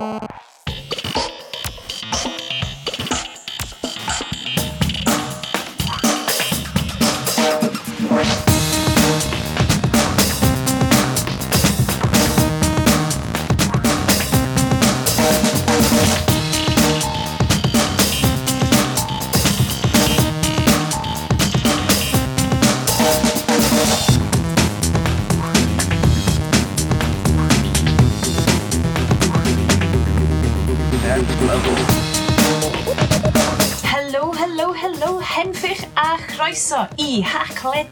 [0.00, 0.29] Oh.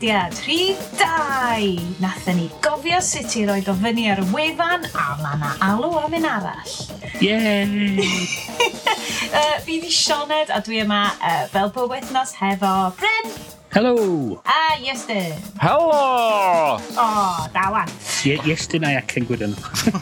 [0.08, 2.00] podlediad rhif 2.
[2.00, 5.98] Nathon ni gofio sut i roed o fyny ar y wefan a ma na alw
[6.04, 6.72] am un arall.
[7.20, 7.98] Yay!
[8.00, 13.36] uh, fi di Sioned a dwi yma uh, fel bob wythnos hefo Bryn
[13.74, 14.40] Helo!
[14.48, 15.36] a Iestyn.
[15.60, 16.80] Helo!
[16.80, 17.08] O,
[17.52, 17.92] da wan.
[18.26, 19.54] Ie, iestyn a'i acen gwydyn.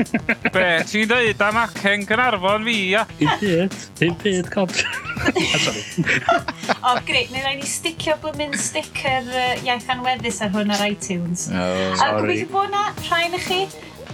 [0.54, 3.02] Be, ti'n dweud am acen Gynarfon fi, ia?
[3.20, 4.72] Un byd, un byd, cob.
[5.16, 6.40] Ah,
[6.86, 9.28] o, oh, greit, neu rhaid ni sticio blymyn sticker
[9.66, 11.48] iaith anweddus ar hwn ar iTunes.
[11.50, 12.08] Oh, sorry.
[12.08, 13.62] A gobeithio bod na rhain i chi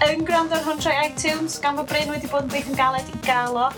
[0.09, 3.25] yn gwrando ar hwn trwy iTunes, gan bod Bryn wedi bod yn gweithio'n galed i
[3.27, 3.71] gael o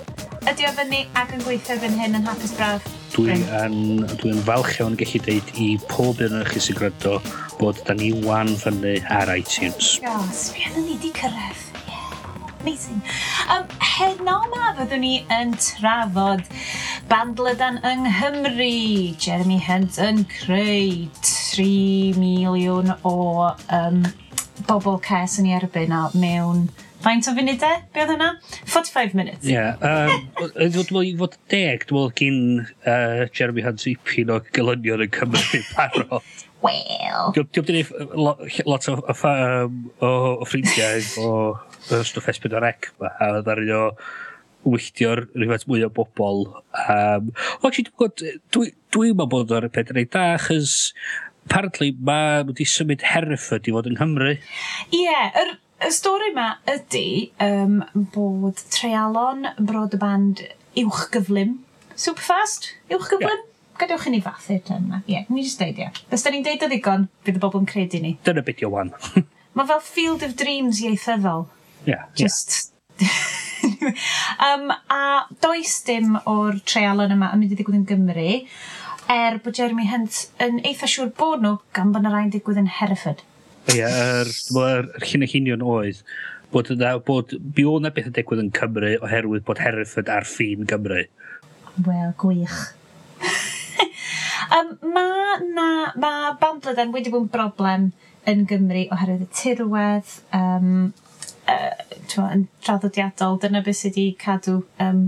[0.50, 2.84] ydy o fyny ac yn gweithio fy'n hyn yn hapus braf?
[3.14, 7.14] Dwi yn, dwi yn falch iawn gallu deud i pob un o'ch chi sy'n gwrando
[7.60, 9.94] bod da ni wan fyny ar iTunes.
[10.04, 11.62] Yes, fi ni di cyrraedd.
[11.88, 12.52] Yeah.
[12.60, 13.00] Amazing.
[13.54, 16.44] Um, heno ma fyddwn ni yn trafod
[17.08, 18.70] bandlydan yng Nghymru.
[19.16, 23.16] Jeremy Hunt yn creu 3 miliwn o
[23.80, 24.04] um,
[24.68, 26.66] bobl ces yn ei erbyn o mewn
[27.04, 27.76] faint o funudau?
[27.76, 27.84] E?
[27.94, 28.30] Be oedd hwnna?
[28.64, 29.46] 45 minutes.
[29.46, 29.54] Ie.
[29.54, 34.40] Yeah, um, dwi'n meddwl i fod deg, dwi'n meddwl gyn uh, Jeremy Hans Ipin o
[34.56, 36.34] gylynion yn Cymru parod.
[36.64, 37.34] Wel.
[37.36, 39.16] Dwi'n meddwl lot o, o,
[40.00, 43.84] o, o ffrindiau o, o stwff S4C ma, a ddarin o
[44.64, 46.46] wylltio'r rhywbeth mwy o bobl.
[46.86, 50.94] Um, o, dwi'n gwybod, dwi'n dwi meddwl bod o'r peth yn ei da, chys
[51.44, 54.32] apparently mae wedi symud Hereford i fod yng Nghymru.
[54.88, 55.52] Ie, yeah, yr
[55.84, 57.08] y stori yma ydy
[57.44, 57.80] um,
[58.14, 60.44] bod treialon brod y band
[60.80, 61.58] uwch gyflym,
[61.94, 62.70] Superfast?
[62.90, 63.76] uwch gyflym, yeah.
[63.80, 65.02] gadewch i ni fathu dyn yma.
[65.04, 65.86] Ie, yeah, ni jyst deud ie.
[65.86, 66.00] Yeah.
[66.14, 68.14] Os da ni'n deud o ddigon, bydd y bobl yn credu ni.
[68.26, 68.94] Dyna beth yw wan.
[69.58, 71.46] Mae fel Field of Dreams ieithyddol.
[71.84, 72.72] Ie, yeah, Just...
[73.64, 73.94] Yeah.
[74.44, 78.34] um, a does dim o'r treialon yma yn mynd i ddigwydd yn Gymru,
[79.10, 82.68] er bod Jeremy Hunt yn eitha siŵr bod nhw gan bod yna rai'n digwydd yn
[82.78, 83.22] Hereford.
[83.72, 84.28] Ie, er,
[84.60, 86.02] yr hyn y hinion oedd
[86.52, 90.26] bod, yna, bod mi o'n na beth yn digwydd yn Cymru oherwydd bod Hereford ar
[90.28, 91.06] ffin Gymru.
[91.86, 92.58] Wel, gwych.
[94.58, 97.88] um, mae na, ma bandlydan wedi bod yn broblem
[98.30, 100.92] yn Gymru oherwydd y tirwedd, um,
[101.50, 105.06] uh, twa, yn traddodiadol, dyna beth sydd wedi cadw um,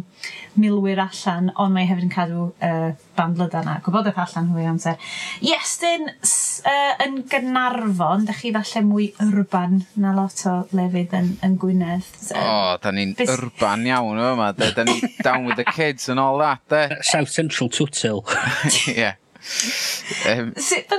[0.59, 4.99] milwyr allan, ond mae hefyd yn cadw uh, bandlydan a gwybodaeth allan hwy amser.
[5.45, 6.11] Iestyn
[6.65, 12.09] uh, yn Gynarfon, da chi falle mwy urban na lot o lefydd yn, yn Gwynedd.
[12.29, 13.33] So, oh, da ni'n bus...
[13.35, 14.53] urban iawn yma.
[14.57, 16.99] Da, da ni down with the kids and all that, de.
[17.13, 18.25] South Central Tootil.
[18.95, 19.13] Ie.
[20.27, 20.91] Um, Sut,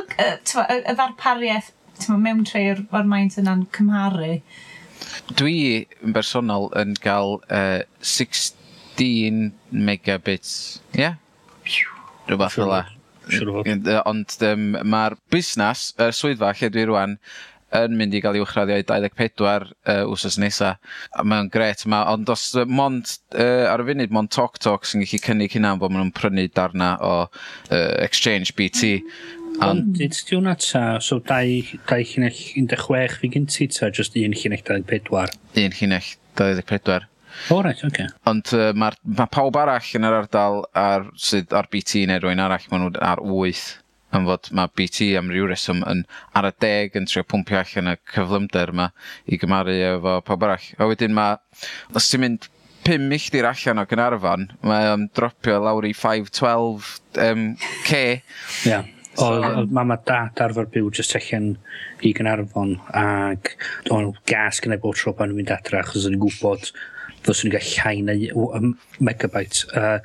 [0.47, 1.73] so, y uh, ddarpariaeth
[2.13, 4.37] mewn tre o'r, or maint yna'n cymharu?
[5.37, 5.57] Dwi
[6.05, 10.53] yn bersonol yn cael uh, 16 megabits,
[10.95, 11.01] ie?
[11.07, 11.17] Yeah?
[12.27, 12.77] Rhywbeth fel
[13.33, 13.91] Siwr o fod.
[14.09, 14.65] Ond um,
[14.95, 17.17] mae'r busnes, y er swyddfa lle dwi rwan,
[17.75, 20.77] yn mynd i gael ei wchraddio i 24 uh, wsos nesaf.
[21.27, 25.03] Mae'n gret yma, ond os uh, mond, uh, ar y funud, mond Talk Talk sy'n
[25.03, 28.93] gallu cynnig hynna bod maen nhw'n prynu darna o uh, Exchange BT.
[29.65, 34.37] Ond dyd ti hwnna ta, so dau, dau llinell 16 fi gynti ta, just un
[34.37, 35.35] llinell 24?
[35.65, 37.07] Un llinell 24.
[37.49, 37.89] O, oh, right, oce.
[37.91, 38.07] Okay.
[38.29, 42.43] Ond uh, mae ma pawb arall yn yr ardal ar, sydd ar BT neu rwy'n
[42.43, 43.67] arall, maen nhw ar 8
[44.15, 46.03] yn fod mae BT am ryw reswm yn
[46.37, 48.89] ar y deg yn trio pwmpio allan y cyflymder yma
[49.27, 50.69] i gymaru efo pawb arall.
[50.79, 51.39] A wedyn mae,
[51.95, 52.47] os ti'n mynd
[52.87, 56.93] 5 milltir allan o Gynarfon, mae o'n dropio lawr i 512
[57.25, 57.49] um,
[57.87, 58.03] K.
[58.69, 58.83] Ia.
[59.17, 61.55] Oedd so, mam a dad arfer byw jyst allan
[62.05, 63.55] i Gynarfon ac
[63.91, 66.69] o'n gas gyda bod tro pan nhw'n mynd adra achos o'n i'n gwybod
[67.27, 69.67] ddylswn ni gael llai neu um, megabyte.
[69.75, 69.99] Uh,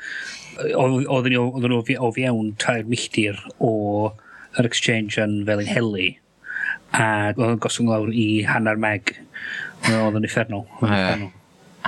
[0.77, 3.73] oedden nhw o fiewn tair milltir o
[4.59, 6.09] yr exchange yn fel ein heli
[6.93, 9.15] a oedd yn gosod lawr i hanner meg
[9.89, 10.67] oedd yn effernol.
[10.85, 11.31] Yeah.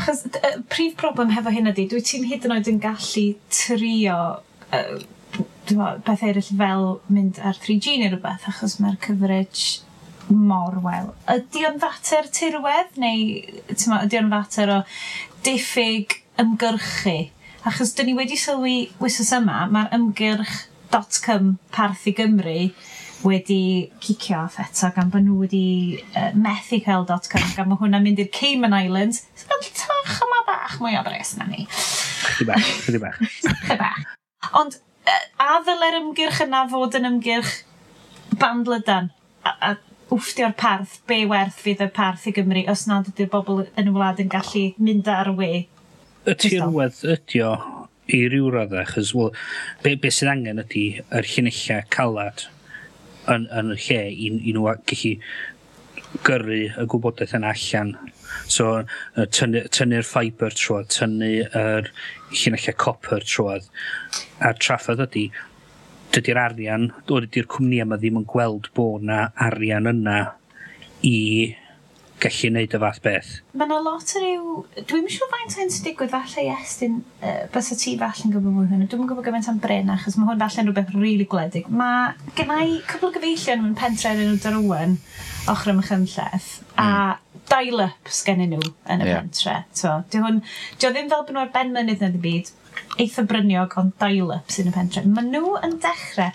[0.01, 4.17] Achos y prif broblem hefo hyn ydy, dwi ti'n hyd yn oed yn gallu trio
[4.75, 4.95] uh,
[6.07, 9.85] beth eraill fel mynd ar 3G neu rhywbeth, achos mae'r coverage
[10.29, 11.13] mor wel.
[11.31, 13.41] Ydy o'n fater tirwedd neu
[13.91, 14.81] ma, ydy o'n fater o
[15.47, 17.17] diffyg ymgyrchu?
[17.65, 22.59] Achos dyn ni wedi sylwi wythnos yma, mae'r ymgyrch.com parth i Gymru
[23.25, 25.67] wedi cicio off eto gan bod nhw wedi
[26.13, 29.23] uh, methu cael .com gan bod hwnna'n mynd i'r Cayman Islands.
[29.49, 31.65] Mae'n tach yma bach mwy o bres na ni.
[31.71, 33.21] Chydi bach, chydi bach.
[33.41, 34.03] chydi bach.
[34.61, 34.77] Ond
[35.41, 37.55] a ddyle'r ymgyrch yna fod yn ymgyrch
[38.41, 39.11] bandlydan?
[39.45, 39.75] A, a
[40.11, 43.95] wfftio'r parth, be werth fydd y parth i Gymru os nad ydy'r bobl yn y
[43.95, 45.53] wlad yn gallu mynd ar y we.
[46.25, 47.55] Y tirwedd ydy o
[48.13, 49.33] i ryw raddau, chys well,
[49.83, 52.47] be, be sydd angen ydy yr llinellau calad
[53.33, 55.15] yn, yn y lle i, i nhw gallu
[56.25, 57.95] gyrru y gwybodaeth yna allan.
[58.51, 58.85] So,
[59.17, 61.91] tynnu'r tynnu ffaibr trwad, tynnu'r yr
[62.35, 63.67] llinellau copr trwad.
[64.45, 65.29] A traffodd ydy,
[66.15, 70.19] dydy'r arian, o ydy'r cwmni yma ddim yn gweld bod na arian yna
[71.05, 71.19] i
[72.23, 73.31] gallu wneud y fath beth.
[73.53, 74.53] Mae yna lot o ryw...
[74.89, 78.35] Dwi'n siŵr faint hyn sy'n digwydd falle i estyn uh, bys y ti falle yn
[78.35, 78.89] gwybod mwy hwnnw.
[78.91, 81.69] Dwi'n gwybod gymaint am Bryn achos mae hwn falle yn rhywbeth rili really gwledig.
[81.69, 84.97] Mae gennau cwbl o gyfeillion yn pentre yn y darwen
[85.53, 86.79] ochr ym Machynlleth mm.
[86.79, 89.23] a hmm dial-up sgennyn nhw yn y yeah.
[89.23, 89.57] pentre.
[89.77, 90.43] So, di hwn,
[90.79, 92.53] di o ddim fel bod nhw ar ben mynydd na ddim byd,
[93.03, 95.05] eitha bryniog ond dial-up sy'n y pentre.
[95.07, 96.33] Maen nhw yn dechrau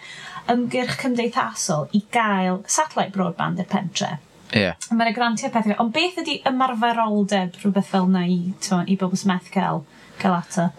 [0.50, 4.16] ymgyrch cymdeithasol i gael satellite broadband i'r pentre.
[4.56, 4.80] Yeah.
[4.90, 5.76] Mae'n y grantiau pethau.
[5.82, 9.84] Ond beth ydy ymarferoldeb rhywbeth fel na i, to, i bobl smeth cael,
[10.22, 10.70] cael ato?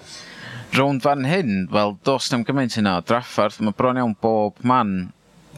[0.75, 2.99] Rownd fan hyn, wel, dos ddim gymaint hynna.
[3.07, 5.11] Draffarth, mae bron iawn bob man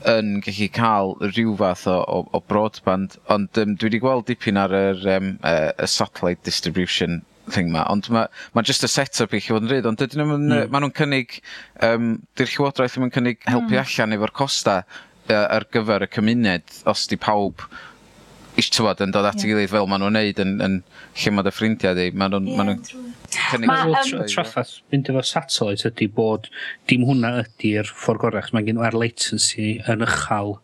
[0.09, 4.61] yn gallu cael rhyw fath o, o, o broadband, ond um, dwi wedi gweld dipyn
[4.61, 7.21] ar yr um, uh, y satellite distribution
[7.51, 10.23] thing ma, ond mae ma just y set-up i chi fod yn rhaid, ond dydyn
[10.23, 10.69] nhw'n mm.
[10.73, 11.41] ma nhw'n cynnig,
[11.87, 13.81] um, di'r llywodraeth ddim yn cynnig helpu mm.
[13.83, 17.67] allan efo'r costa uh, ar gyfer y cymuned, os di pawb
[18.57, 19.47] tywod, yn dod at yeah.
[19.47, 20.75] ei gilydd fel maen nhw'n neud yn, yn
[21.23, 22.11] lle mae dy ffrindiau di.
[22.17, 22.75] Maen nhw'n...
[23.33, 26.51] Yeah, ma ma, um, traffath mynd efo satellite ydy bod
[26.91, 30.59] dim hwnna ydy'r ffordd gorau, mae gen nhw'r latency yn ychal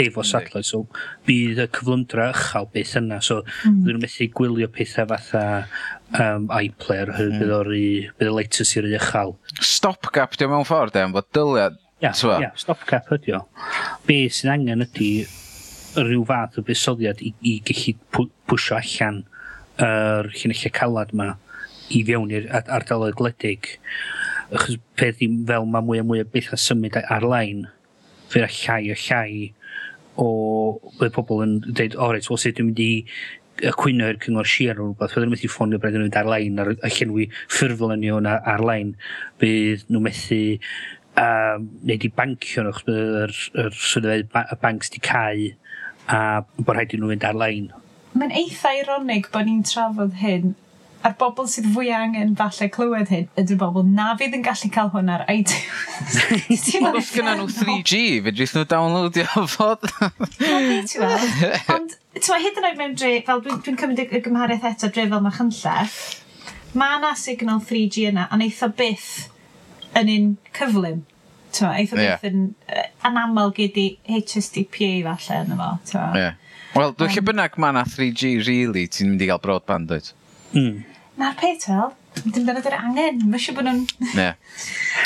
[0.00, 0.86] efo satellite, so
[1.28, 3.84] bydd y cyflymdra ychal beth yna, so mm.
[3.84, 5.44] nhw'n methu gwylio pethau fatha
[6.16, 7.38] um, iPlayer, mm.
[7.42, 9.36] bydd o'r bydd y latency yn uchal.
[9.60, 11.78] Stopgap, diolch mewn ffordd, am fod dyliad.
[12.02, 13.44] Ia, yeah, yeah, stopgap ydy o.
[14.08, 15.12] Be sy'n angen ydy
[16.00, 19.22] rhyw fath o fusoddiad i, i gallu pwysio allan
[19.78, 21.30] yr er llunellau calad yma
[21.94, 23.74] i fewn i'r ardaloedd gledig.
[24.54, 27.64] Achos peth i fel mae mwy a mwy o beth a symud ar-lein,
[28.32, 29.48] fydd llai o llai
[30.20, 30.28] o
[31.00, 32.90] bydd pobl yn dweud, o reit, wel sut dwi'n mynd i
[33.64, 36.72] y cwyno i'r cyngor sir o rhywbeth, byddwn nhw'n methu ffonio bryd nhw'n ar-lein, ar,
[36.74, 38.94] a llenwi ffurflen ni o'n ar-lein,
[39.42, 40.40] bydd nhw'n methu
[41.22, 45.44] um, neud i bancio nhw, achos bydd yr, yr, y banks di cael
[46.08, 46.20] a
[46.58, 47.70] bod rhaid i nhw fynd ar-lein.
[48.14, 50.54] Mae'n eitha ironig bod ni'n trafod hyn
[51.04, 54.90] a'r bobl sydd fwy angen falle clywed hyn ydy'r bobl na fydd yn gallu cael
[54.94, 56.16] hwn ar iTunes.
[56.94, 59.84] Os gyda nhw 3G, fe drith nhw downloadio fod.
[61.74, 65.04] Ond, ti'n hyd yn oed mewn dre, fel dwi'n dwi cymryd y gymhariaeth eto dre
[65.12, 65.98] fel mae chynllef,
[66.72, 69.10] mae yna signal 3G yna, a neitha byth
[70.00, 71.04] yn un cyflym
[71.62, 72.18] eitha yeah.
[72.20, 75.70] beth yn uh, anaml gyda HSDPA falle yn efo.
[76.18, 76.34] Yeah.
[76.74, 80.10] Wel, dwi'n um, lle bynnag mae na 3G, really, ti'n mynd i gael broadband, dweud?
[80.58, 80.80] Mm.
[81.20, 81.92] Na'r peth fel,
[82.24, 83.84] dim dyna dy'r angen, mae eisiau bod nhw'n...
[84.18, 84.32] Ne.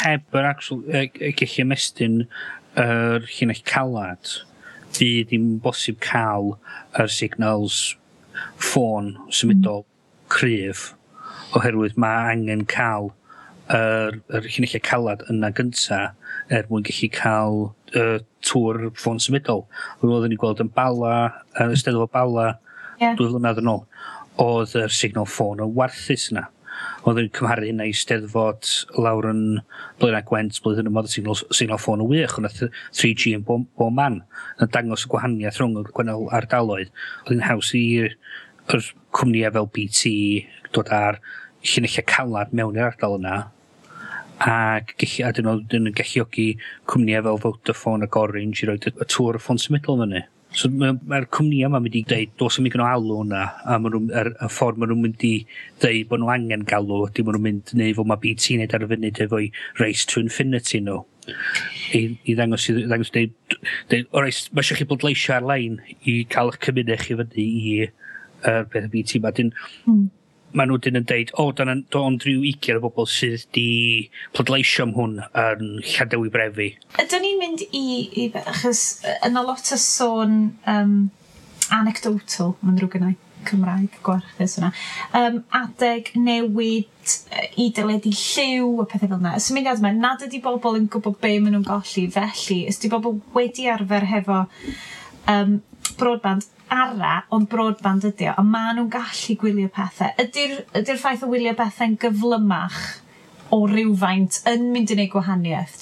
[0.01, 4.33] Heb yr actual, uh, gallu ymestyn yr er llinell calad,
[4.97, 6.55] fydd ddim bosib cael
[6.99, 7.97] yr signals
[8.57, 9.91] ffôn symudol mm.
[10.33, 10.89] cryf,
[11.59, 13.13] oherwydd mae angen cael
[13.75, 16.01] yr, yr llinellau calad yna gynta
[16.55, 17.59] er mwyn gallu cael
[17.99, 19.67] uh, tŵr ffôn symudol.
[20.01, 21.17] Rwy'n oedden ni'n gweld yn bala,
[21.61, 22.55] yn ystod o bala,
[23.01, 23.17] yeah.
[23.19, 23.83] dwy flynedd yn ôl,
[24.41, 26.47] oedd yr signal ffôn yn warthus yna.
[27.03, 28.69] Oedd yn cymharu hynna i steddfod
[29.03, 29.43] lawr yn
[29.99, 33.45] blaen a Gwent blwyddyn yma oedd y signal, signal ffôn yn wych, ond 3G yn
[33.45, 34.23] bo, bo man,
[34.63, 36.95] yn dangos y gwahaniaeth rhwng y gwennol ardaloedd.
[37.27, 38.17] Oedd yn haws i'r
[38.69, 40.15] cwmnïau fel BT
[40.77, 41.21] dod ar
[41.67, 43.39] llunellau calad mewn i'r ardal yna
[44.45, 46.49] ac gallu, a dyn nhw'n galluogi
[46.91, 50.25] cwmnïau fel Vodafone ac Orange i roi y tŵr y ffôn symudol fyny.
[50.57, 53.77] So mae'r ma cwmnïau yma mynd i dweud, dos yn mynd yn alw hwnna, a
[53.83, 55.33] ma nhw, er, y ffordd maen nhw'n mynd i
[55.83, 58.87] dweud bod nhw angen galw, di maen nhw'n mynd, neu fod mae BT wneud ar
[58.87, 59.51] y funud efo'i
[59.83, 61.03] Race to Infinity nhw.
[61.99, 63.59] I, i ddangos, i ddangos, dweud,
[63.91, 67.75] dweud o reis, mae eisiau chi bodleisio ar-lein i cael eich cymuned chi fyny i
[67.83, 67.91] yr
[68.49, 69.35] er, peth BT yma.
[69.37, 69.53] Dyn,
[69.85, 70.07] mm
[70.57, 73.69] maen nhw dyn yn deud, o, oh, do'n do rhyw 20 o bobl sydd di
[74.37, 76.71] pleidleisio am hwn yn Lladewi Brefi.
[77.03, 77.87] Ydyn ni'n mynd i,
[78.23, 78.85] i be, achos
[79.27, 80.37] yna lot o sôn
[80.71, 80.99] um,
[81.75, 83.17] anecdotal, mae'n rhyw gynnau
[83.49, 84.73] Cymraeg gwarchus yna,
[85.17, 87.15] um, adeg newid
[87.61, 89.37] i dyledu lliw a pethau fel yna.
[89.39, 93.21] Y symudiad yma, nad ydy bobl yn gwybod be maen nhw'n golli, felly, ysdi bobl
[93.37, 94.43] wedi arfer hefo
[95.29, 95.59] um,
[96.01, 100.15] broadband ara, ond broadband ydy o, a maen nhw'n gallu gwylio pethau.
[100.21, 102.81] Ydy'r ydy ffaith o wylio pethau'n gyflymach
[103.55, 105.79] o rywfaint yn mynd i wneud gwahaniaeth,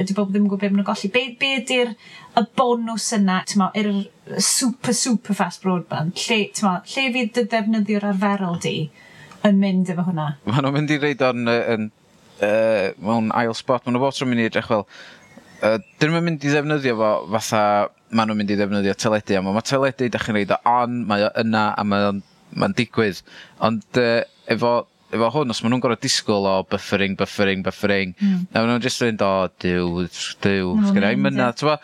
[0.00, 1.10] ydy bobl ddim yn gwybod beth maen nhw'n golli.
[1.12, 1.92] Be, be ydy'r
[2.40, 3.90] y bonus yna, ma, yr
[4.40, 8.74] super, super fast broadband, lle, ma, lle fydd dy ddefnyddio'r arferol di
[9.46, 10.30] yn mynd efo hwnna?
[10.48, 11.88] Maen nhw'n mynd i reid o'n, yn,
[12.40, 14.86] uh, mewn ail spot, maen nhw'n bod yn mynd i edrych fel,
[15.60, 17.64] uh, dyn nhw'n mynd i ddefnyddio fo fatha
[18.10, 19.50] maen nhw'n mynd i ddefnyddio teledu am.
[19.54, 22.22] Mae teledu, da chi'n reid o on, mae o yna, a mae'n
[22.58, 23.22] mae digwydd.
[23.66, 24.72] Ond uh, efo,
[25.14, 28.46] efo hwn, os maen nhw'n gorau disgwyl o buffering, buffering, buffering, mm.
[28.50, 30.06] a maen nhw'n jyst fynd, o, oh, diw,
[30.46, 31.76] diw, no, sgynna i mynna, ti'n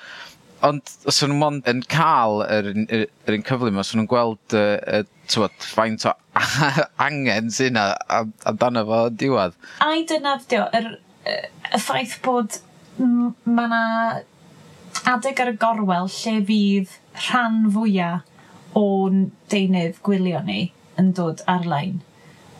[0.65, 5.03] Ond os nhw'n mond yn cael yr, yr, yr un cyflym, os nhw'n gweld uh,
[5.37, 6.15] uh, faint o
[7.07, 9.59] angen sy'n amdano fo diwedd.
[9.85, 10.95] Ai dyna fdio, yr,
[11.29, 12.57] y ffaith bod
[12.97, 13.83] mae yna
[15.07, 16.97] adeg ar y gorwel lle fydd
[17.27, 20.71] rhan fwyaf o'n deunydd gwylio ni
[21.01, 22.01] yn dod ar-lein.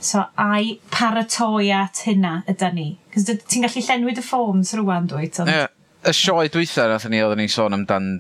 [0.01, 2.87] So, a'i paratoi at hynna ydy ni.
[3.13, 5.41] Cos ti'n gallu llenwi dy ffôns rwan dwyt.
[5.43, 5.53] Ond...
[5.53, 5.73] Yeah.
[6.07, 8.11] Y sioe dwytha nath ni oedden ni sôn amdan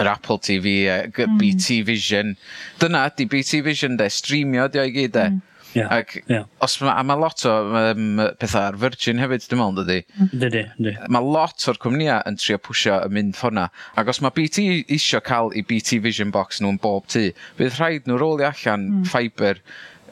[0.00, 1.34] yr Apple TV, e, mm.
[1.38, 2.32] BT Vision.
[2.80, 5.26] Dyna ydy BT Vision de, streamio di o'i gyd de.
[5.34, 6.44] Mm Yeah, Ac yeah.
[6.62, 10.00] Os ma, a mae lot o um, pethau ar Virgin hefyd, dim ond ydy.
[10.30, 10.94] Dydy, dydy.
[11.12, 13.66] Mae lot o'r cwmnïau yn trio pwysio y mynd ffona.
[13.98, 17.26] Ac os mae BT isio cael i BT Vision Box nhw'n bob tu,
[17.58, 19.10] bydd rhaid nhw rolio allan mm.
[19.10, 19.58] ffaibr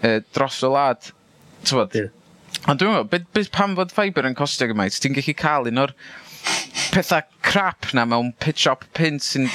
[0.03, 1.13] e, dros y lad.
[1.63, 1.95] Tywod?
[1.95, 2.11] Yeah.
[2.67, 5.83] Ond dwi'n meddwl, byd, byd pam fod ffaibr yn costio gymaint, ti'n gallu cael un
[5.83, 5.95] o'r
[6.93, 9.49] pethau crap na mewn pitch-up pint sy'n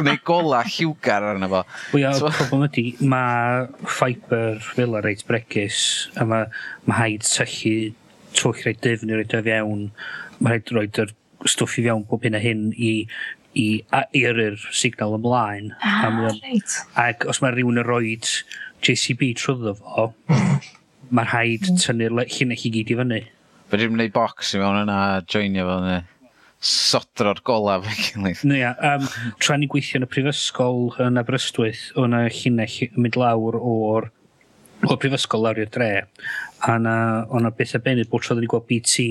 [0.00, 1.62] gwneud gola lliwgar arno fo.
[1.94, 5.80] Wel, so, problem ydy, mae ffaibr fila reit bregus,
[6.16, 6.48] a mae
[6.88, 7.94] ma haid tyllu
[8.36, 9.88] twch reit dyfn i roi dy fewn,
[10.40, 11.14] mae rhaid roi dy'r
[11.46, 12.92] stwff i fewn bob hyn a hyn i
[13.56, 13.66] i
[14.12, 15.70] eirir signal ymlaen.
[15.80, 16.74] Ah, right.
[17.00, 18.18] Ac os mae rhywun yn rhoi
[18.84, 20.10] JCB trwyddo fo,
[21.16, 23.22] mae'r rhaid tynnu'r llun eich i gyd i fyny.
[23.66, 26.02] Fe ddim yn gwneud box i mewn yna a joinio fel yna
[26.66, 28.44] sodro'r golaf yn gilydd.
[28.48, 29.06] No, ia, um,
[29.42, 34.10] tra ni gweithio yn y prifysgol yn Aberystwyth, o'na llinell mynd lawr o'r
[34.86, 35.92] o'r prifysgol lawr i'r dre,
[36.66, 39.06] a o'na beth a benydd bod troedd ni gweld BT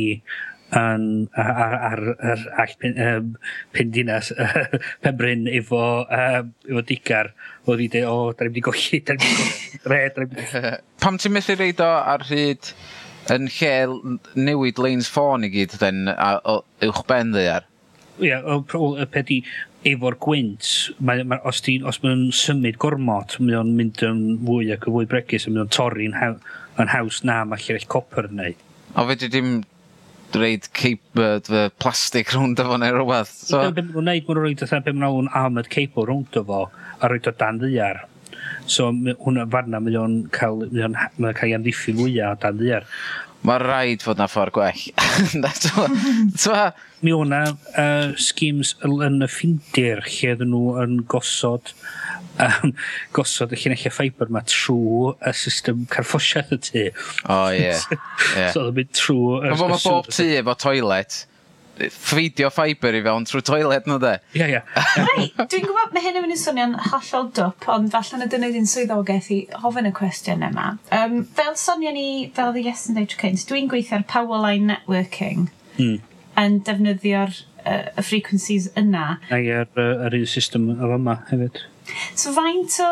[0.75, 1.05] yn,
[1.37, 3.31] ar, ar, ar ar pen, um,
[3.73, 4.31] pen dinas
[5.03, 7.31] Pembryn efo, um, efo digar
[7.69, 9.99] oedd i dweud, o, da ni'n mynd i golli, da ni'n mynd i golli, dre,
[10.15, 10.73] da ni'n mynd i...
[11.05, 12.71] Pam ti'n methu reid o ar hyd
[13.33, 17.65] Yn lle newid lanes ffôn i gyd, then, a, o, uwch ben ddeiar.
[18.21, 19.39] Ie, yeah, y peth i
[19.85, 20.69] efo'r gwynt,
[21.05, 24.97] mae, mae, os, di, os mae'n symud gormod, mae o'n mynd yn fwy ac yn
[24.97, 26.37] fwy bregus, mae o'n torri'n haw,
[26.93, 28.63] haws na mae lleill copper yn neud.
[28.95, 29.51] O fe di dim
[30.35, 33.31] reid cable, fy plastig rownd efo neu rhywbeth.
[33.35, 33.61] So...
[33.61, 36.65] Dyna beth mae'n gwneud, mae'n rhoi dda beth mae'n alw'n armoured cable rownd efo,
[36.99, 38.05] a rhoi o dan ddiar.
[38.65, 42.89] So hwnna farna, mae o'n cael, mae o'n cael ei amddiffyn fwyaf o dan ddiar.
[43.45, 44.81] Mae rhaid fod na ffordd gwell.
[47.05, 51.69] Mi o'na uh, schemes yn y ffindir lle ydyn nhw yn gosod
[52.41, 52.73] um,
[53.15, 56.87] gosod y llunellau ffaibr yma trwy y system carffosiaeth y tŷ.
[57.29, 57.71] O, ie.
[58.55, 59.53] so oedd yn mynd trwy...
[59.53, 61.21] Mae bob tŷ efo toilet
[61.91, 64.13] ffeidio ffaibr i fewn trwy toilet nhw, de?
[64.37, 64.61] Ie, ie.
[65.09, 68.51] Rei, dwi'n gwybod, mae hyn yn mynd i swnio'n hollol dwp, ond falle na dyna
[68.51, 70.71] i'n swyddogaeth i hofyn y cwestiwn yma.
[70.95, 75.49] Um, fel sonio ni, fel ddi yes yn dweud cynt, dwi'n gweithio ar Powerline Networking
[75.77, 75.99] mm.
[76.41, 79.15] yn defnyddio'r uh, y frequencies yna.
[79.33, 81.63] A'i yr, yr un system o yma hefyd.
[82.17, 82.89] So faint o,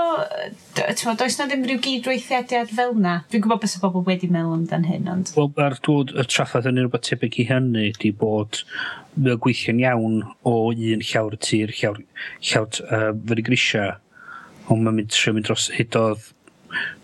[0.76, 3.16] ti'n does na ddim rhyw gydweithiadiad fel na?
[3.32, 5.32] Dwi'n gwybod beth y bobl wedi meddwl amdan hyn, ond...
[5.38, 8.62] Wel, ar dod y traffaeth yn rhywbeth tebyg i hynny, di bod
[9.16, 12.00] mae'n gweithio'n iawn o un llawr y tir, llawr,
[12.52, 13.90] llawr uh, fyny grisia,
[14.70, 16.32] ond mae'n mynd trwy mynd dros hydodd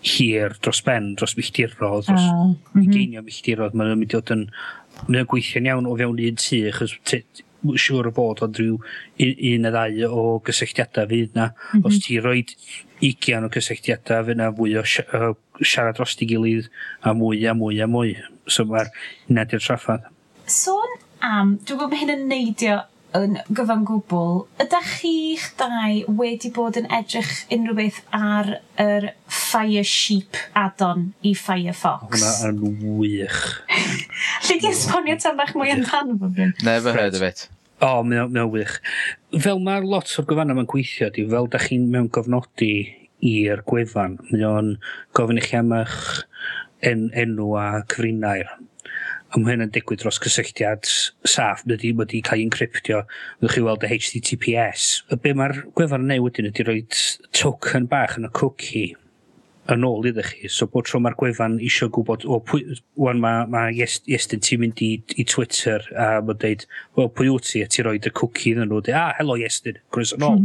[0.06, 2.90] hir, dros ben, dros milltirodd, dros ah, uh, mm -hmm.
[2.94, 4.50] geinio milltirodd, mae'n mynd i fod yn...
[5.06, 6.92] Mae'n gweithio'n iawn o fewn un tu, achos
[7.62, 11.50] siŵr o bod ond rhyw un neu ddau o gysylltiadau fydd na.
[11.50, 11.86] Mm -hmm.
[11.86, 12.54] Os ti roed
[13.00, 14.84] 20 o gysylltiadau fydd na fwy o
[15.62, 16.70] siarad dros ti gilydd
[17.02, 18.16] a mwy a mwy a mwy.
[18.46, 18.90] So mae'r
[19.28, 20.08] nad i'r traffadd.
[20.46, 22.80] Sôn am, dwi'n gwybod mae hyn yn neidio
[23.16, 28.52] yn gyfan gwbl, ydych chi'ch dau wedi bod yn edrych unrhyw beth ar
[28.82, 32.22] yr Fire Sheep add-on i Firefox?
[32.22, 33.40] Hwna yn wych.
[34.46, 36.30] Lle di esbonio tan bach mwy amdano fo?
[36.62, 37.48] Never heard of it.
[37.80, 38.78] O, oh, mae'n mae wych.
[39.40, 42.74] Fel mae'r lot o'r gofannau mae'n gweithio, di, fel da chi'n mewn gofnodi
[43.24, 44.74] i'r gwefan, mae o'n
[45.16, 46.00] gofyn i chi am eich
[46.84, 48.52] en, enw a cyfrinair
[49.30, 50.88] a mae hyn yn digwydd dros cysylltiad
[51.28, 53.04] saff, nid wedi cael ei encryptio,
[53.38, 54.86] fyddwch chi weld y HTTPS.
[55.14, 56.80] Y be mae'r gwefan yn neud wedyn ydy rhoi
[57.36, 58.88] token bach yn y cookie
[59.70, 60.50] yn ôl iddo chi.
[60.50, 64.82] So bod tro mae'r gwefan eisiau gwybod, o, pwy, wan mae ma Iestyn ti'n mynd
[64.82, 66.64] i, i Twitter a mae'n dweud,
[66.98, 67.62] wel, pwy wyt ti?
[67.62, 70.42] A ti roed y cwci iddyn nhw, dweud, ah, helo Iestyn, gwrs yn ôl.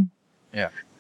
[0.56, 0.70] Yeah.
[0.70, 0.92] Hmm.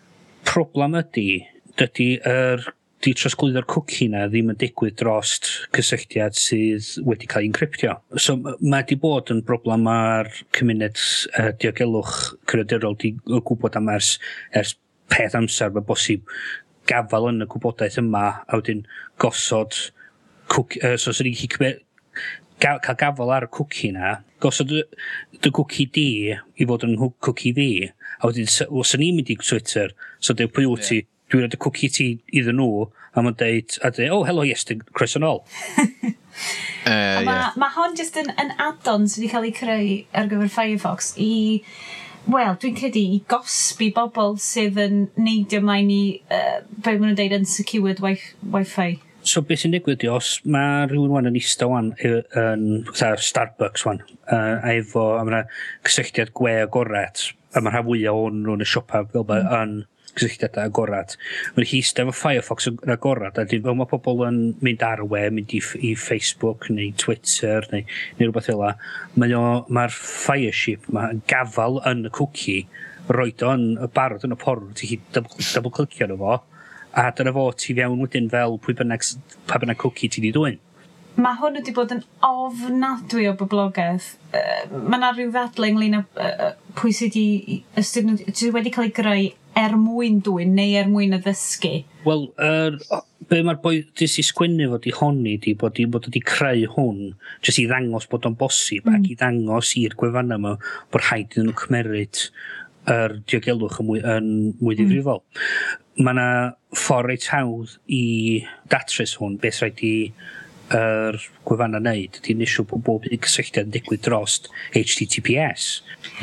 [0.49, 1.29] Problem ydy,
[1.77, 2.71] dydy yr er
[3.05, 7.93] di trosglwyddo'r cwci na ddim yn digwydd drost cysylltiad sydd wedi cael ei encryptio.
[8.17, 12.15] So mae di bod yn broblem ar cymuned uh, diogelwch
[12.49, 14.15] cyrraedurol di gwybod am ers,
[14.57, 14.73] ers
[15.13, 16.25] peth amser mae bosib
[16.89, 18.85] gafel yn y gwybodaeth yma a wedyn
[19.21, 19.77] gosod
[20.49, 21.73] cwc, uh, so sy'n ni'n gallu
[22.61, 24.85] ga, cael gafel ar y cwci na, gosod y,
[25.45, 27.71] dy cwci di i fod yn cwci fi,
[28.17, 31.43] a wedyn, os o'n i'n mynd i Twitter, so dew pwy wyt ti, yeah dwi'n
[31.43, 32.07] rhaid y cwci ti
[32.39, 34.65] iddyn nhw, a mae'n deud, a dweud, oh, hello, yes,
[34.95, 35.41] croes yn ôl.
[35.81, 36.15] uh,
[36.87, 37.51] ma, yeah.
[37.59, 41.31] ma hon jyst yn, yn add-on sydd wedi cael ei creu ar gyfer Firefox i,
[42.27, 47.19] wel, dwi'n credu i gosbi bobl sydd yn neidio mlaen i, uh, be maen nhw'n
[47.19, 48.91] deud, unsecured Wi-Fi.
[49.25, 53.87] So beth sy'n digwydd di, os mae rhywun wan yn eista wan e, yn Starbucks
[53.87, 55.49] wan, uh, a efo, a mae'n
[55.87, 57.23] cysylltiad gwe agored,
[57.55, 59.55] a mae'n rhan fwyaf o'n nhw'n y siopa fel mm.
[59.63, 59.75] yn
[60.15, 61.15] cysylltiadau agorad.
[61.55, 65.03] Mae'n hi eistedd efo Firefox yn agorad, a dyn fel mae pobl yn mynd ar
[65.03, 67.85] y we, mynd i, i Facebook neu Twitter neu,
[68.17, 68.65] neu rhywbeth fel
[69.21, 72.65] mae'r mae Fireship mae'n gafal yn y cookie,
[73.11, 76.37] roed o'n barod yn y porn, ti'n hi double-clicio double fo,
[76.95, 79.03] a dyna fo ti fewn wedyn fel pwy bynnag,
[79.49, 80.61] pa bynnag cookie ti di dwy'n.
[81.15, 84.09] Mae hwn wedi bod yn ofnadwy o boblogaeth.
[84.35, 88.95] Uh, mae yna rhyw ddadlau ynglyn â uh, pwy sydd wedi, sydd wedi cael ei
[88.95, 91.73] greu er mwyn dwy'n neu er mwyn y ddysgu?
[92.05, 92.77] Wel, er,
[93.29, 96.67] be mae'r boi jyst i sgwynnu fod i honni di bod i bod wedi creu
[96.75, 96.99] hwn
[97.45, 98.99] jyst i ddangos bod o'n bosib mm.
[98.99, 102.21] ac i ddangos i'r gwefan yma bod rhaid iddyn nhw cymeryd
[102.95, 104.79] yr diogelwch yn mwy, yn mwy mm.
[104.79, 105.23] ddifrifol.
[105.23, 106.05] Mm.
[106.05, 106.29] Mae yna
[106.75, 108.03] ffordd reit hawdd i
[108.71, 109.95] datrys hwn, beth rhaid i
[110.73, 115.67] yr gwefan gwefanna wneud ydy nisio bod bob un cysylltiad yn digwydd drost HTTPS.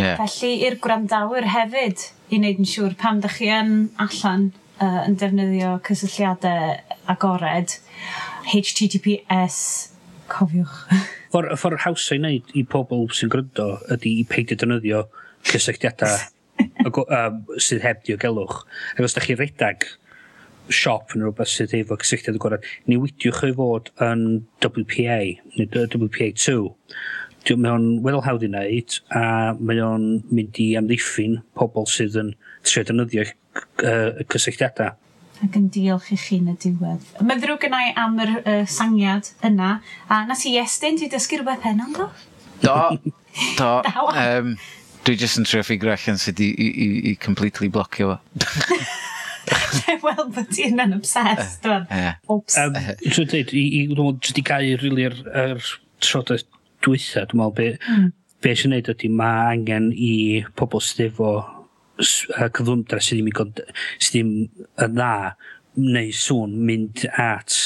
[0.01, 0.19] Yeah.
[0.19, 4.51] Felly i'r gwrandawyr hefyd i wneud yn siŵr pam ydych chi yn allan
[4.83, 6.75] uh, yn defnyddio cysylltiadau
[7.13, 7.79] agored
[8.51, 9.59] HTTPS
[10.33, 10.77] cofiwch.
[11.33, 15.07] Ffordd ffor hawsa i wneud i pobl sy'n gryndo ydy i peidio defnyddio
[15.49, 16.19] cysylltiadau
[16.91, 18.65] um, sydd heb diogelwch.
[18.97, 19.87] Ac os da chi redag
[20.77, 24.25] siop yn rhywbeth sydd efo cysylltiad agorad, newidiwch ei fod yn
[24.65, 25.19] WPA,
[25.59, 26.57] neu WPA2.
[27.59, 29.23] Mae o'n weddol hawdd i wneud, a
[29.59, 32.35] mae o'n mynd i amddiffyn pobl sydd yn
[32.67, 34.95] trio defnyddio y cysylltiadau.
[35.43, 37.09] Ac yn diolch i chi yn y diwedd.
[37.27, 39.73] Mae ddrwg gynnau am yr uh, sangiad yna,
[40.07, 42.09] a nas i estyn, ti dysgu rhywbeth heno, do?
[43.57, 44.03] Do, do.
[44.13, 44.51] um,
[45.07, 48.19] dwi jyst yn trio ffigur allan sydd i, i, i, i completely blocio fo.
[50.05, 51.69] Wel, bod ti'n yn obsessed.
[52.33, 53.05] Obsessed.
[53.07, 55.63] Dwi'n dweud, i ddod wedi gael rili ar
[56.03, 56.49] trodaeth
[56.83, 58.11] dwytha, dwi'n meddwl, be, mm.
[58.43, 60.13] be eisiau gwneud ydy, mae angen i
[60.59, 61.33] pobl sydd efo
[62.03, 64.35] cyflwmdra sydd ddim yn ddim
[64.87, 65.15] yn dda
[65.83, 67.57] neu sŵn mynd at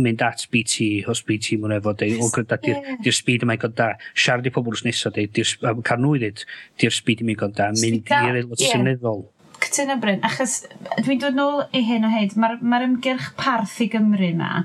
[0.00, 3.90] mynd at BT os BT mwyn efo dweud o gyda di'r speed yma i gonda
[4.12, 6.44] siarad i pobl wrth nesaf dweud di'r car nhw i dweud
[6.80, 8.76] di'r speed yma i gonda mynd i'r aelod yeah.
[8.76, 9.24] seneddol
[9.60, 10.62] shocked yn y bryn, achos
[11.04, 13.88] dwi'n dod nôl i hyn o hyd, mae'r ma, r, ma r ymgyrch parth i
[13.92, 14.64] Gymru yma,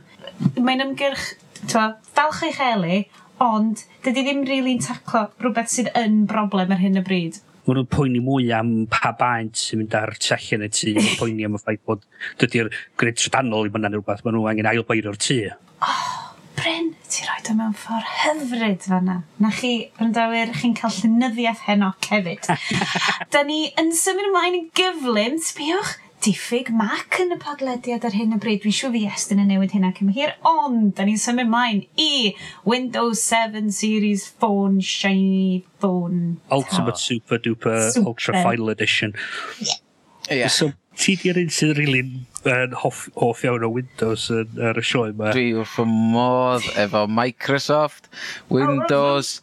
[0.55, 1.33] mae'n ymgyrch,
[1.67, 3.01] twa, falch eich eli,
[3.43, 7.73] ond dydy ddim rili'n really taclo rhywbeth sydd yn broblem ar hyn o bryd Mae
[7.73, 11.57] nhw'n poeni mwy am pa baint sy'n mynd ar tu y tŷ, Mae'n poeni am
[11.57, 12.05] y ffaith bod
[12.39, 15.39] dydy'r gwneud trydanol i bod rhywbeth, Mae nhw angen ailboirio'r tŷ.
[15.81, 19.19] Oh, Bryn, ti roi o mewn ffordd hyfryd fanna.
[19.41, 22.49] Na chi, ryndawyr, chi'n cael llynyddiaeth heno hefyd.
[23.33, 28.33] da ni yn symud ymlaen yn gyflym, sbiwch, diffyg mac yn y podlediad ar hyn
[28.35, 28.63] o bryd.
[28.63, 32.33] Dwi'n siŵr fi estyn yn newid hynna cymhir, ond da ni'n symud ymlaen i
[32.65, 36.39] Windows 7 Series Phone Shiny Phone.
[36.49, 36.97] Ultimate.
[36.97, 37.05] Ah.
[37.05, 38.09] Super Duper Super.
[38.09, 39.13] Ultra Final Edition.
[39.59, 39.81] Yeah.
[40.29, 40.47] Yeah.
[40.47, 44.83] So, ti di'r un sydd rili'n yn hoff, hoff iawn o Windows yn, ar y
[44.85, 45.31] sioe yma.
[45.33, 48.09] Dwi wrth fy modd efo Microsoft,
[48.53, 49.39] Windows,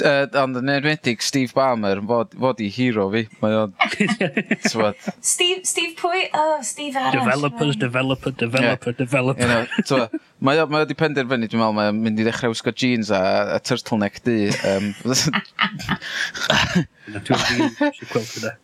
[0.00, 3.26] uh, ond yn enwedig Steve Ballmer fod, fod i hero fi.
[3.42, 3.74] Mae o'n...
[5.32, 6.26] Steve, Steve pwy?
[6.32, 7.18] Oh, Steve Arall.
[7.20, 9.00] Developers, developer, developer, yeah.
[9.02, 9.42] developer.
[9.42, 13.12] You know, mae o di penderfynu, dwi'n meddwl, mae o'n mynd i ddechrau wisgo jeans
[13.14, 13.20] a,
[13.56, 14.48] a turtleneck di.
[14.68, 14.92] Um,
[17.06, 17.76] Dwi'n
[18.10, 18.56] gweld hynna.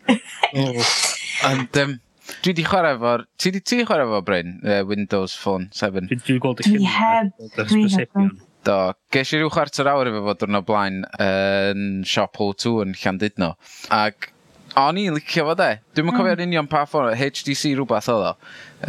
[1.49, 1.95] Ond, um,
[2.43, 3.27] Dwi di chwarae efo'r...
[3.41, 6.09] Ti di, ti di chwarae efo Bryn, uh, Windows Phone 7?
[6.11, 6.79] Dwi wedi gweld y cyn...
[6.79, 7.33] Dwi heb.
[7.71, 8.43] Dwi heb.
[8.63, 8.77] Do,
[9.15, 13.57] ges i rhyw chwarter awr efo fod yn o blaen yn siop O2 yn Llandudno.
[13.95, 14.31] Ac
[14.79, 15.69] o'n i'n licio fo de.
[15.97, 16.19] Dwi'n mm.
[16.19, 18.33] cofio'r union pa ffordd, HDC rhywbeth oedd o.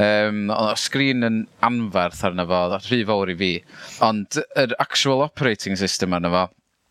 [0.03, 3.53] Um, oedd sgrin yn anferth arno fo, oedd rhy fawr i fi.
[4.05, 6.45] Ond yr actual operating system arno fo,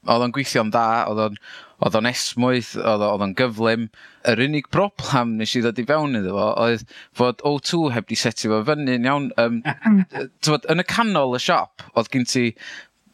[0.07, 1.39] oedd o'n gweithio'n dda, oedd o'n
[1.83, 3.89] oedd o'n esmwyth, oedd o'n gyflym.
[4.31, 6.85] Yr unig broblem nes i ddod i fewn iddo fo oedd
[7.19, 9.31] fod O2 heb di setio fo fyny'n iawn.
[9.43, 9.61] Um,
[10.45, 12.45] tywod, yn y canol y siop, oedd gen ti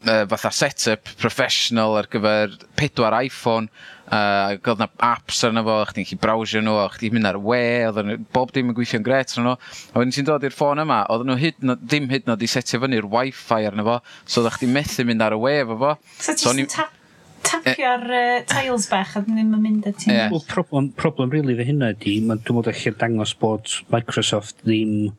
[0.05, 3.69] uh, fatha setup professional ar gyfer pedwar iPhone
[4.11, 7.39] uh, ac oedd na apps arno fo, chdi'n chi browsio nhw, a chdi'n mynd ar
[7.43, 9.73] we, oedd bob dim yn gweithio'n gret arno nhw.
[9.93, 12.49] A wedyn ti'n dod i'r ffôn yma, oedd nhw hyd na, ddim hyd na di
[12.49, 15.97] setio fyny'r wifi arno fo, so oedd chdi'n methu mynd ar y we efo fo.
[16.19, 16.98] So, so ti'n tap
[17.45, 18.25] tapio'r eh.
[18.39, 20.15] uh, tiles bach a ddim yn mynd at hyn.
[20.15, 20.33] Yeah.
[20.33, 25.11] Well, problem, problem really fe hynna di, mae'n dwi'n meddwl eich dangos bod Microsoft ddim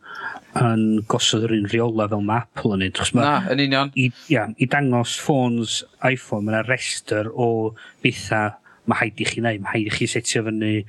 [0.60, 3.02] yn gosod yr un reola fel mae Apple yn neud.
[3.18, 3.92] Na, yn union.
[3.94, 7.50] I, ia, I dangos ffôns iPhone, mae'n rester o
[8.04, 8.56] bethau
[8.90, 10.80] mae haid i chi wneud, mae haid i chi setio fyny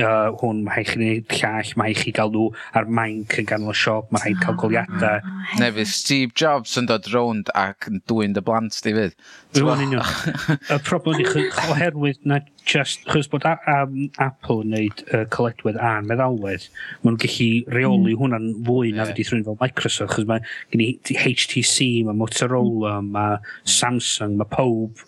[0.00, 2.46] uh, hwn, mae rhaid chi wneud llall, mae rhaid chi gael nhw
[2.78, 5.32] ar mainc yn ganol y siop, mae rhaid cael ah, goliadau.
[5.60, 9.16] Neu fydd Steve Jobs yn dod rownd ac yn dwy'n dy blant di fydd.
[9.58, 10.12] Rwy'n union.
[10.74, 11.26] y problem ni,
[11.68, 16.68] oherwydd na just, chos bod um, Apple yn neud uh, coledwedd a'n meddalwedd,
[17.02, 18.22] maen nhw'n gallu reoli mm.
[18.22, 19.12] hwnna'n fwy na yeah.
[19.12, 23.52] fydd thrwy'n fel Microsoft, chos mae gen i HTC, mae Motorola, mae mm.
[23.76, 25.04] Samsung, mae pob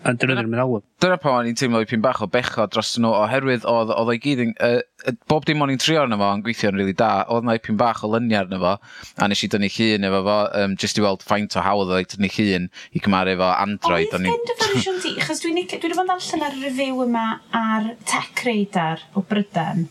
[0.00, 0.84] yn defnyddio'r meddalwedd.
[1.02, 4.12] Dyna pa o'n i'n teimlo i pyn bach o becho dros nhw oherwydd oedd, oedd
[4.14, 4.54] o'i gyd yn...
[4.62, 4.80] Uh,
[5.28, 7.62] bob dim o'n i'n trio arno fo yn gweithio'n rili really da, oedd na i
[7.62, 8.74] pyn bach o lyniau arno fo,
[9.16, 12.14] a nes i dynnu llun efo fo, um, jyst i weld faint o hawdd oedd
[12.14, 14.12] dynnu llun i cymaru efo Android.
[14.16, 18.44] Oedd gen dy fersiwn ti, achos dwi'n dwi fod allan ar review yma ar Tech
[18.48, 19.86] Radar o Brydain,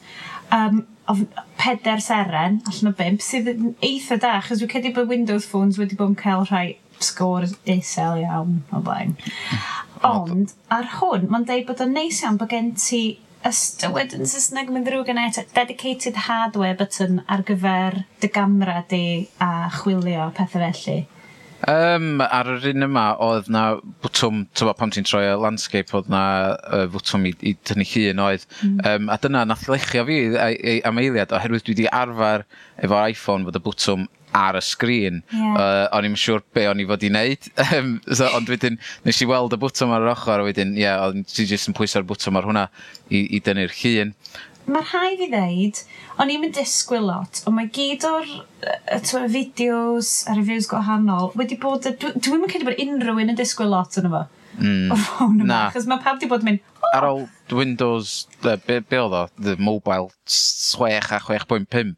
[0.56, 1.18] um, o
[1.58, 5.82] peder seren allan o bimp, sydd yn eitha da, achos dwi'n cedi bod Windows phones
[5.82, 6.68] wedi bod yn cael rhai
[7.04, 9.16] sgôr isel iawn o blaen.
[10.08, 13.02] Ond, ar hwn, mae'n deud bod o'n neis iawn bod gen ti
[13.48, 19.04] ystywed yn Saesneg mynd ddrwg yn eto, dedicated hardware button ar gyfer dy gamra di
[19.44, 21.00] a chwilio pethau felly.
[21.68, 23.64] Um, ar yr un yma, oedd na
[24.04, 26.22] bwtwm, tywa, pam ti'n troi y landscape, oedd na
[26.56, 28.46] uh, bwtwm i, i tynnu llun oedd.
[28.64, 28.78] Mm.
[28.88, 30.20] Um, a dyna nath lechio fi
[30.88, 32.48] am eiliad, oherwydd dwi wedi arfer
[32.80, 35.22] efo iPhone fod y bwtwm ar y sgrin.
[35.34, 35.56] Yeah.
[35.56, 37.50] Uh, o'n i'n siŵr be o'n i fod i wneud.
[38.18, 41.02] so, ond wedyn, nes i weld y bwtwm ar yr ochr, a wedyn, ie, yeah,
[41.08, 42.68] o'n i jyst yn pwyso'r bwtwm ar hwnna
[43.10, 44.14] i, i dynnu'r llun.
[44.70, 45.80] Mae'r rhai fi ddeud,
[46.22, 49.00] o'n i'n mynd disgwyl lot, ond mae gyd o'r y
[49.34, 51.88] fideos a reviews gwahanol wedi bod...
[51.90, 54.28] Dwi'n dwi mynd credu bod unrhyw un yn disgwyl lot yn efo.
[54.60, 54.92] Mm.
[54.92, 55.60] O ffôn yma, Na.
[55.74, 59.24] Chos mae pawb wedi bod yn mynd, ar ôl Windows, the, be, be oedd o,
[59.42, 61.96] the mobile 6 a 6.5,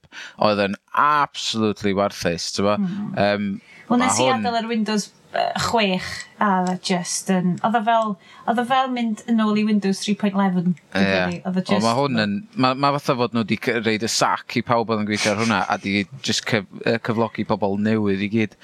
[0.47, 3.17] oedd yn absolutely warthus, ti'n mm.
[3.19, 3.49] um,
[3.91, 4.39] Wel, nes i hwn...
[4.39, 6.08] adael ar Windows 6
[6.41, 7.56] a dda just yn...
[7.65, 8.13] Oedd o fel,
[8.51, 10.73] oedd o fel mynd yn ôl i Windows 3.11.
[10.95, 11.38] Yeah.
[11.47, 11.86] Oedd o just...
[11.86, 12.36] Mae hwn yn...
[12.56, 15.43] Mae ma fatha fod nhw wedi reid y sac i pawb oedd yn gweithio ar
[15.43, 16.67] hwnna a di just cyf,
[17.08, 18.58] cyflogi pobl newydd i gyd.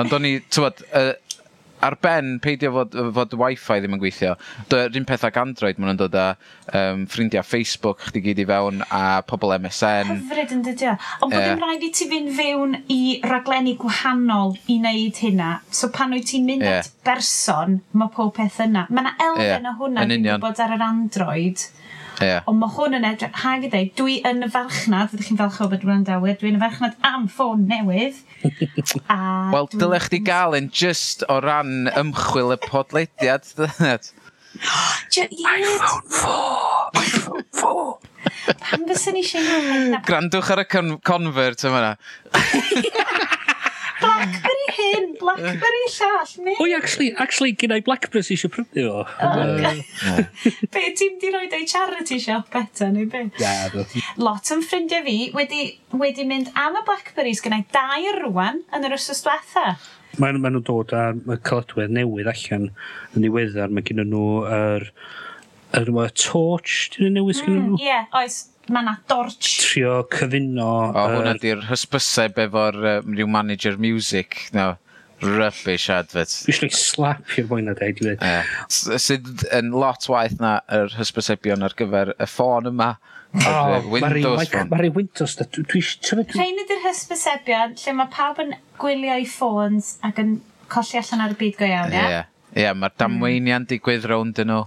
[0.00, 1.12] Ond o'n i, tywed, uh,
[1.86, 4.34] ar ben peidio fod, fod wifi ddim yn gweithio.
[4.76, 6.26] Yr un peth ag Android, maen nhw'n dod â
[6.76, 10.12] um, ffrindiau Facebook, chdi gyd i fewn, a pobl MSN.
[10.26, 10.94] Hyfryd yn dydio.
[11.24, 15.52] Ond bod yn rhaid i ti fynd fewn i raglenni gwahanol i wneud hynna.
[15.74, 16.84] So pan wyt ti'n mynd yeah.
[16.84, 18.86] at berson, mae pob peth yna.
[18.90, 19.70] Mae yna elfen yeah.
[19.72, 21.68] o hwnna yn bod ar yr Android.
[22.20, 22.42] Yeah.
[22.50, 25.60] Ond mae hwn yn edrych, hag i ddeud, dwi yn y farchnad, fyddwch chi'n falch
[25.64, 28.18] o bod rwy'n dawyr, dwi yn y farchnad am ffôn newydd.
[29.54, 34.12] Wel, dylech chi gael yn just o ran ymchwil y podlediad, dyned.
[34.60, 36.90] iPhone 4!
[37.00, 37.98] iPhone 4!
[38.60, 41.92] Pam fysyn ni eisiau gael Grandwch ar y con convert yma na.
[44.00, 44.46] Blackberry!
[45.20, 46.56] Blackberry llall, ne?
[46.58, 49.04] O, actually, actually, gen i Blackberry sy'n eisiau prynu fo.
[50.74, 53.26] Be, ti'n di roed ei charity shop eto, neu be?
[53.38, 53.86] Na,
[54.20, 55.64] Lot yn ffrindiau fi wedi,
[56.00, 59.74] wedi mynd am y Blackberries, gen i dair rwan yn yr ysos diwetha.
[60.18, 62.70] Mae ma nhw'n dod â'r cylodwedd newydd allan
[63.14, 63.70] yn ddiweddar.
[63.72, 64.88] Mae gen nhw yr...
[65.70, 67.76] Er, er, torch, dyn nhw'n newydd gen nhw?
[67.76, 69.48] Mm, ie, yeah, oes mae yna dorch.
[69.62, 70.68] Trio cyfuno...
[70.90, 71.40] O, hwnna er...
[71.42, 74.38] di'r hysbyseb efo'r um, ryw manager music.
[74.56, 74.72] No
[75.22, 76.32] rubbish advert.
[76.46, 78.02] Dwi'n eisiau slap i'r mwyn na dweud.
[78.16, 82.94] Uh, sydd yn lot waith na yr hysbysebion ar gyfer y ffôn yma.
[83.46, 84.66] Oh, Windows phone.
[84.72, 85.46] Mae'r Windows da.
[85.46, 90.38] Rhain ydy'r hysbysebion lle mae pawb yn gwylio i ffôns ac yn
[90.72, 92.00] colli allan ar y byd go iawn, ie?
[92.00, 92.32] Ie, yeah.
[92.58, 94.64] yeah, mae'r damweinia'n digwydd rownd yn nhw.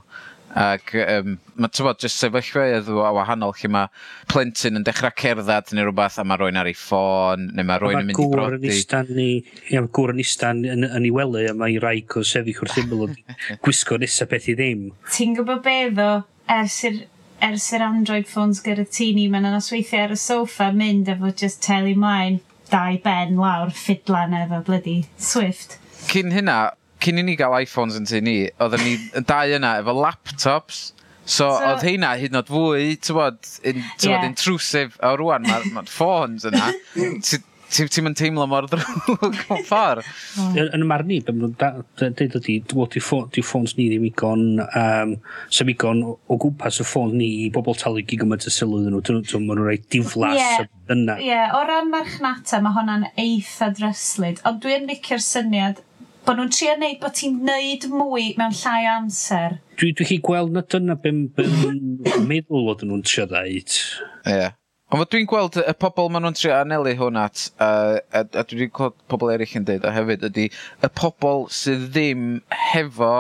[0.54, 3.90] Ac um, mae tywod, jyst sefyllfeudd a wahanol lle mae
[4.30, 8.04] plentyn yn dechrau cerdded neu rhywbeth a mae rwy'n ar ei ffôn neu mae rwy'n
[8.04, 8.60] yn mynd i brodi.
[8.68, 9.30] Mae istan ni,
[9.72, 12.78] ia, mae gŵr yn istan yn, yn ei wely a mae rai co sefyll wrth
[12.84, 13.10] ymwyl o
[13.66, 14.86] gwisgo nesaf beth i ddim.
[15.10, 16.12] Ti'n gwybod be ddo,
[16.54, 17.02] ers i'r
[17.44, 21.64] ers i'r Android phones gyda ti ni, mae'n anosweithio ar y sofa mynd efo just
[21.66, 22.40] teli mlaen,
[22.72, 25.78] dau ben lawr, ffidlan efo bloody Swift.
[26.08, 26.58] Cyn hynna,
[27.04, 28.98] cyn i ni gael iPhones yn tu ni, oedden ni
[29.30, 30.84] dau yna efo laptops.
[31.24, 34.26] So, so oedd heina hyd yn oed fwy, ti'n bod, in, yeah.
[34.28, 34.98] intrusive.
[35.00, 40.10] A rwan, mae'r ma ffôns yna, ti'n ti teimlo mor ddrwg o ffordd.
[40.38, 40.58] Mm.
[40.64, 41.56] Yn y marn i, beth nhw'n
[42.02, 45.16] dweud ydi, dyw ffôns ni ddim igon, um,
[45.54, 49.02] sef igon o gwmpas y ffôn ni i bobl talu gigymant y sylw iddyn nhw.
[49.08, 50.68] Dyn nhw'n rhoi diflas yeah.
[50.94, 51.18] yna.
[51.22, 51.56] Ie, yeah.
[51.58, 54.44] o ran marchnata, mae hwnna'n eitha dryslyd.
[54.50, 55.82] Ond dwi'n licio'r syniad
[56.26, 59.58] bod nhw'n trio neud bod ti'n neud mwy mewn llai amser.
[59.80, 61.96] Dwi, dwi chi gweld na dyna bym, bym
[62.30, 63.80] meddwl oedd nhw'n trio ddeud.
[64.24, 64.36] Ie.
[64.36, 64.60] Yeah.
[64.94, 67.70] Ond dwi'n gweld y pobl maen nhw'n trio anelu hwn at, a,
[68.14, 72.28] a, a dwi'n gweld pobl eraill yn dweud, o hefyd, ydy y pobl sydd ddim
[72.74, 73.14] hefo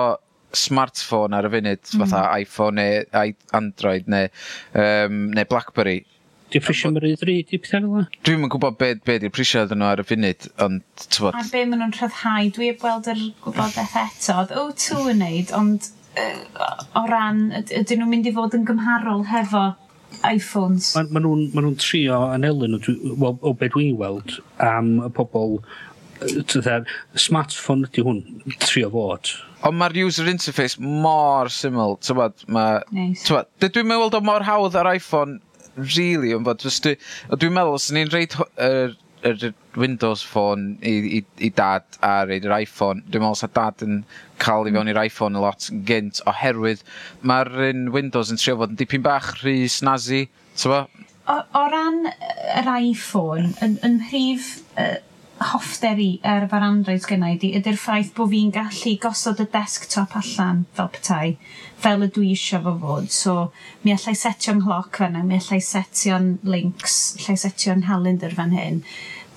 [0.53, 2.03] smartphone ar y funud, mm.
[2.03, 4.29] fatha iPhone neu Android neu,
[4.77, 6.03] um, neu Blackberry,
[6.53, 8.03] Di prisio mae'r i ddri, di pethau fel yna?
[8.27, 11.37] Dwi'n yn gwybod be, be di'r prisio ddyn nhw ar y funud, ond tywod...
[11.39, 14.35] A be maen nhw'n rhyddhau, dwi heb weld yr gwybodaeth eto.
[14.43, 15.87] Oedd O2 yn neud, ond
[16.21, 19.63] uh, o ran, ydyn nhw'n mynd i fod yn gymharol hefo
[20.29, 20.91] iPhones?
[20.93, 25.09] Maen ma nhw'n ma nhw trio anelu nhw, well, o be dwi'n weld, am y
[25.17, 25.57] pobl
[26.23, 26.85] Tydder,
[27.19, 28.19] smartphone ydy hwn
[28.61, 29.31] trio fod.
[29.67, 32.79] Ond mae'r user interface mor syml, tywad, mae...
[32.95, 33.25] Nice.
[33.27, 35.41] Tywad, dwi'n meddwl o mor hawdd ar iPhone
[35.75, 41.19] really, yn bod, dwi'n dwi meddwl, os ni'n reid yr, er, er Windows Phone i,
[41.19, 44.01] i, i dad a reid yr iPhone, dwi'n meddwl sa dad yn
[44.43, 46.83] cael i fewn i'r iPhone a lot gynt, oherwydd
[47.23, 50.27] mae'r un Windows yn trio fod yn dipyn bach rhy snazzy,
[50.59, 50.75] ti'n
[51.31, 52.03] o, o ran
[52.59, 54.97] yr iPhone, yn, yn rhif uh,
[55.51, 59.47] hoffter i ar er yr Android gynnau di ydy'r ffaith bod fi'n gallu gosod y
[59.53, 61.35] desktop allan fel petai,
[61.85, 63.09] fel y dwi eisiau fo fod.
[63.13, 63.35] So,
[63.83, 68.83] mi allai setio'n nghlog fan mi allai setio'n links, allai setio'n calendar fan hyn.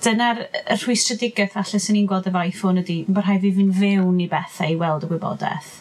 [0.05, 0.43] Dyna'r
[0.77, 4.75] rhwystredigaeth falle sy'n ni'n gweld efo iPhone ydy, mae'n rhaid fi fynd fewn i bethau
[4.75, 5.75] i weld y wybodaeth.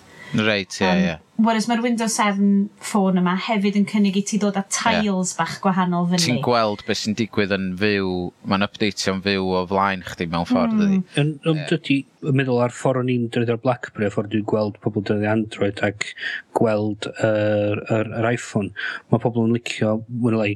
[0.44, 1.14] Reit, ie, um, ie.
[1.36, 2.46] Whereas mae'r Windows 7
[2.80, 5.36] ffôn yma hefyd yn cynnig i ti ddod â tiles yeah.
[5.36, 6.22] bach gwahanol fyny.
[6.22, 8.12] Ti'n gweld beth sy'n digwydd yn fyw,
[8.48, 10.86] mae'n updateio'n fyw o flaen chdi mewn ffordd mm.
[10.86, 11.02] ydi.
[11.20, 11.66] Yn yeah.
[11.72, 15.04] dydy, yn meddwl ar ffordd o'n i'n dweud ar Blackberry, a ffordd dwi'n gweld pobl
[15.04, 16.08] dweud Android ac
[16.56, 18.72] gweld yr, uh, yr, yr iPhone,
[19.12, 20.54] mae pobl yn licio, mwyn lai,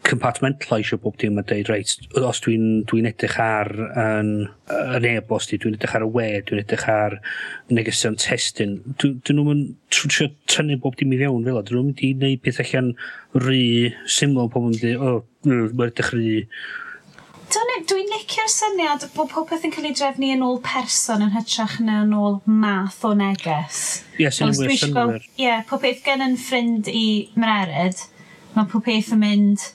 [0.00, 3.68] compartmentalisio bob dim a deud, reit, os dwi'n dwi, edrych ar
[4.02, 4.30] yn,
[4.96, 7.18] yn e-bost i, dwi'n edrych ar y we, dwi'n edrych ar
[7.70, 12.02] negesion testyn, dyn nhw'n trio tynnu bob dim i fewn fel o, dyn nhw'n mynd
[12.02, 12.94] i wneud peth allan
[13.36, 13.66] rhy
[14.18, 16.38] syml, pobl yn dweud, o, oh, mae'n edrych rhy...
[17.52, 21.98] Dwi'n licio'r syniad bod popeth yn cael ei drefnu yn ôl person yn hytrach na
[22.06, 24.00] yn ôl math o neges.
[24.16, 25.26] Ie, yes, sy'n wyth synwyr.
[25.36, 28.00] Ie, popeth gen yn ffrind i mrerid,
[28.56, 29.66] mae popeth yn mynd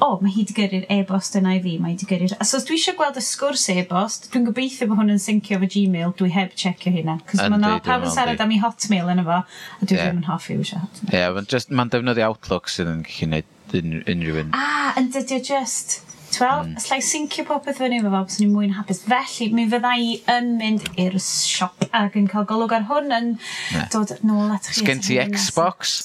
[0.00, 2.34] o, oh, mae hi wedi gyrru'r e-bost yna i fi, mae hi wedi gyrru'r...
[2.40, 5.68] So, os dwi eisiau gweld y sgwrs e-bost, dwi'n gobeithio bod hwn yn syncio fo
[5.74, 7.18] Gmail, dwi heb checio hynna.
[7.28, 10.08] Cos mae yna pawb yn sarad am ei hotmail yna fo, a dwi yeah.
[10.08, 11.10] ddim yn hoffi eisiau hotmail.
[11.10, 13.42] Ie, yeah, mae'n just, mae'n defnyddio Outlook sydd yn gallu
[13.74, 14.54] gwneud unrhyw un.
[14.56, 16.00] Ah, yn dydio just...
[16.40, 16.76] Wel, mm.
[16.78, 19.00] slai syncio popeth fyny efo fo, bys ni'n mwy'n hapus.
[19.02, 23.32] Felly, mi fydda i yn mynd i'r siop ac yn cael golwg ar hwn yn
[23.34, 23.82] ne.
[23.92, 24.78] dod nôl at chi.
[24.78, 25.96] Sgen ti Xbox?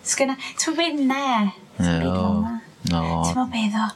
[0.00, 0.54] Sgen ti...
[0.64, 1.28] Ti'n ne?
[3.36, 3.86] Ti'n meddwl beth o?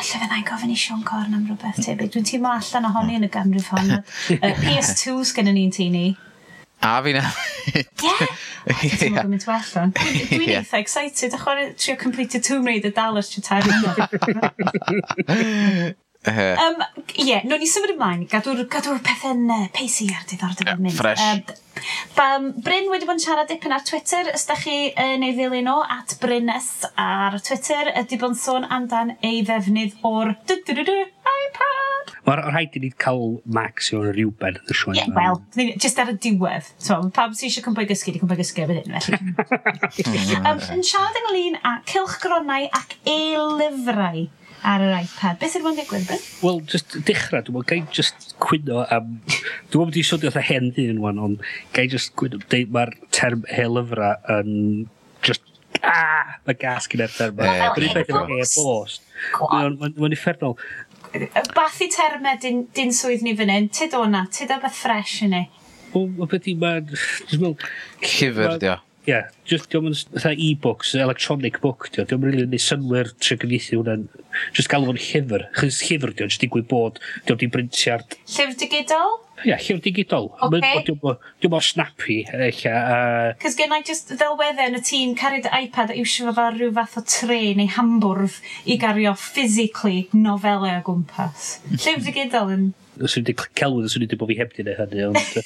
[0.00, 2.10] Alla fe gofyn i Sean Corn am rhywbeth tebyg.
[2.12, 3.94] Dwi'n teimlo allan ohoni yn y ganrif hon.
[4.36, 6.02] Uh, PS2's gen i ni'n tini.
[6.84, 7.24] A fi na.
[8.10, 8.28] Ie?
[9.00, 9.94] Dwi'n mynd well o'n.
[9.96, 10.60] Dwi'n yeah.
[10.60, 11.32] eitha excited.
[11.38, 13.64] Achor trio completed Tomb Raider dal ys tri tair
[16.28, 16.82] Uh um,
[17.16, 20.80] Ie, yeah, no ni symud ymlaen, gadw'r gadw pethau'n uh, peisi ar diddordeb yn yeah,
[20.84, 20.96] mynd.
[20.98, 21.22] Fresh.
[21.24, 25.70] Um, bam, Bryn wedi bod yn siarad dipyn ar Twitter, os chi yn ei ddilyn
[25.72, 26.68] o, at Brynes
[27.00, 30.98] ar Twitter, ydy bod yn sôn amdan ei ddefnydd o'r du -du -du -du
[31.30, 32.12] iPad.
[32.26, 34.96] Mae'r rhaid i ni cael Max i o'r rhywbeth yn y sioe.
[35.00, 35.40] Ie, wel,
[35.80, 36.68] just ar y diwedd.
[36.76, 40.36] So, pam sy'n eisiau cymryd gysgu, di cymryd gysgu efo hyn, felly.
[40.50, 44.28] um, yn siarad ynglyn â cilchgronau ac e-lyfrau
[44.66, 45.38] ar yr iPad.
[45.40, 46.24] Beth sydd wedi'n digwydd, Bryn?
[46.44, 49.14] Wel, just dechrau, dwi'n meddwl, gai just cwyno am...
[49.26, 51.46] Dwi'n meddwl wedi sodio fatha hen ddyn wan, ond
[51.76, 52.40] gai just cwyno,
[52.74, 54.50] mae'r term helyfra yn
[55.26, 55.46] just...
[55.86, 57.38] Ah, mae gas gyda'r term.
[57.40, 59.08] Mae'n rhywbeth efo e-bost.
[59.40, 60.58] Mae'n effernol.
[61.56, 63.70] Bath i termau dyn, dyn swydd ni fan hyn.
[63.74, 65.42] Tyd o'na, tyd o beth ffres i ni.
[65.94, 66.92] Wel, beth i mae'n...
[67.32, 72.42] Llyfr, dio ie, yeah, just diolch yn fatha e-books, electronic book, diolch, diolch yn rili
[72.42, 74.04] really synwyr trio gyfeithi hwnna'n,
[74.52, 78.18] just galw fo'n llyfr, chys llyfr diolch, just digwydd bod, diolch di brintiart.
[78.28, 79.16] Llyfr digidol?
[79.40, 80.28] Ie, yeah, llyfr digidol.
[80.44, 80.84] Okay.
[80.90, 82.76] Diolch mor snappy, eich a...
[83.40, 86.76] Cys i just ddelweddau yn y tîm cario dy iPad a iwsio fo fel rhyw
[86.76, 88.36] fath o tre neu hambwrdd
[88.68, 91.54] i gario physically nofelau o gwmpas.
[91.72, 92.72] Llyfr digidol yn...
[93.00, 95.38] Os wedi celwydd, os wedi bod fi heb di hynny, ond...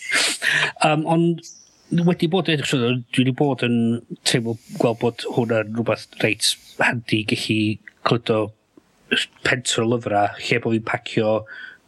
[0.83, 1.55] um, ond
[2.03, 3.77] wedi bod edrych, so, dwi wedi bod yn
[4.27, 6.49] teimlo gweld bod hwnna'n rhywbeth reit
[6.81, 7.59] handi gallu
[8.09, 8.41] clydo
[9.47, 11.35] pentr o lyfrau lle bod fi'n pacio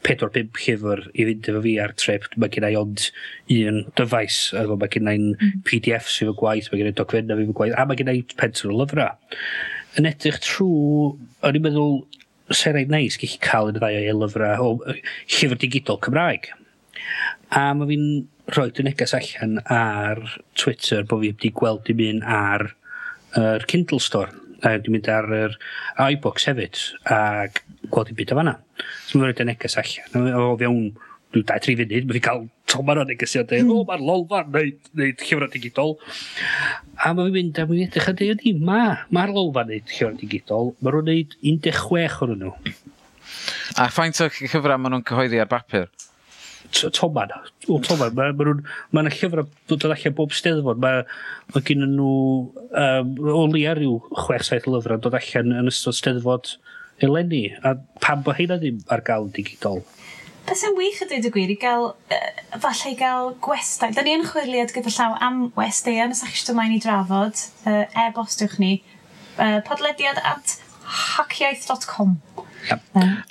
[0.07, 2.29] 4-5 llyfr i fynd efo fi ar trip.
[2.39, 3.09] Mae gen i ond
[3.57, 5.27] un dyfais, mae gen i'n.
[5.35, 5.65] Mm.
[5.67, 8.23] PDF sydd fy gwaith, mae gen i dogfenna fi fy gwaith, a mae gen i
[8.39, 9.41] pentr o lyfrau.
[9.99, 11.11] Yn edrych trwy,
[11.43, 11.99] o'n i'n meddwl,
[12.53, 14.97] sy'n rhaid neis gallu cael yn y ddau o lyfrau, o
[15.35, 16.53] llyfr digidol Cymraeg.
[17.51, 18.07] A mae fi'n
[18.55, 20.23] rhoi dy neges allan ar
[20.55, 22.69] Twitter bod fi wedi gweld dim un ar
[23.37, 24.33] yr er Kindle Store
[24.65, 25.57] a dwi'n mynd ar yr
[26.15, 26.79] iBooks hefyd
[27.13, 27.19] a
[27.93, 28.55] gweld i byd o fanna.
[29.07, 30.31] So mae'n rhaid yn neges allan.
[30.39, 30.87] O fewn,
[31.35, 35.23] dwi'n dau tri funud, mae fi cael tomar o negesiadau, o mae'r lolfan neud, neud
[35.23, 35.95] llyfrau digidol.
[36.97, 38.83] A mae fi'n mynd a mae'n edrych a dweud, ydy, ma,
[39.15, 42.55] mae'r lolfan neud llyfrau digidol, mae nhw'n neud 16 o'n nhw.
[43.77, 45.91] A ffaint o llyfrau maen nhw'n cyhoeddi ar bapur?
[46.73, 47.33] Toman.
[47.69, 48.15] O, Toman.
[48.17, 48.63] Mae ma nhw'n...
[48.93, 50.81] Mae yna llyfr dod allan bob steddfod.
[50.83, 51.05] Mae
[51.55, 52.13] ma gen nhw...
[52.77, 56.57] Um, o lia rhyw 6-7 lyfr yn dod allan yn ystod steddfod
[57.05, 57.49] eleni.
[57.63, 59.83] A pam bod heina ddim ar gael digidol?
[60.47, 63.91] Beth sy'n wych y dweud y gwir i gael, uh, falle i gael gwestai.
[63.97, 67.83] Da ni yn chwiliad gyda llaw am westai, yn ysach eisiau ymlaen i drafod, uh,
[68.05, 68.77] e-bostiwch ni,
[69.41, 70.55] uh, podlediad at
[70.87, 72.21] hackiaeth.com.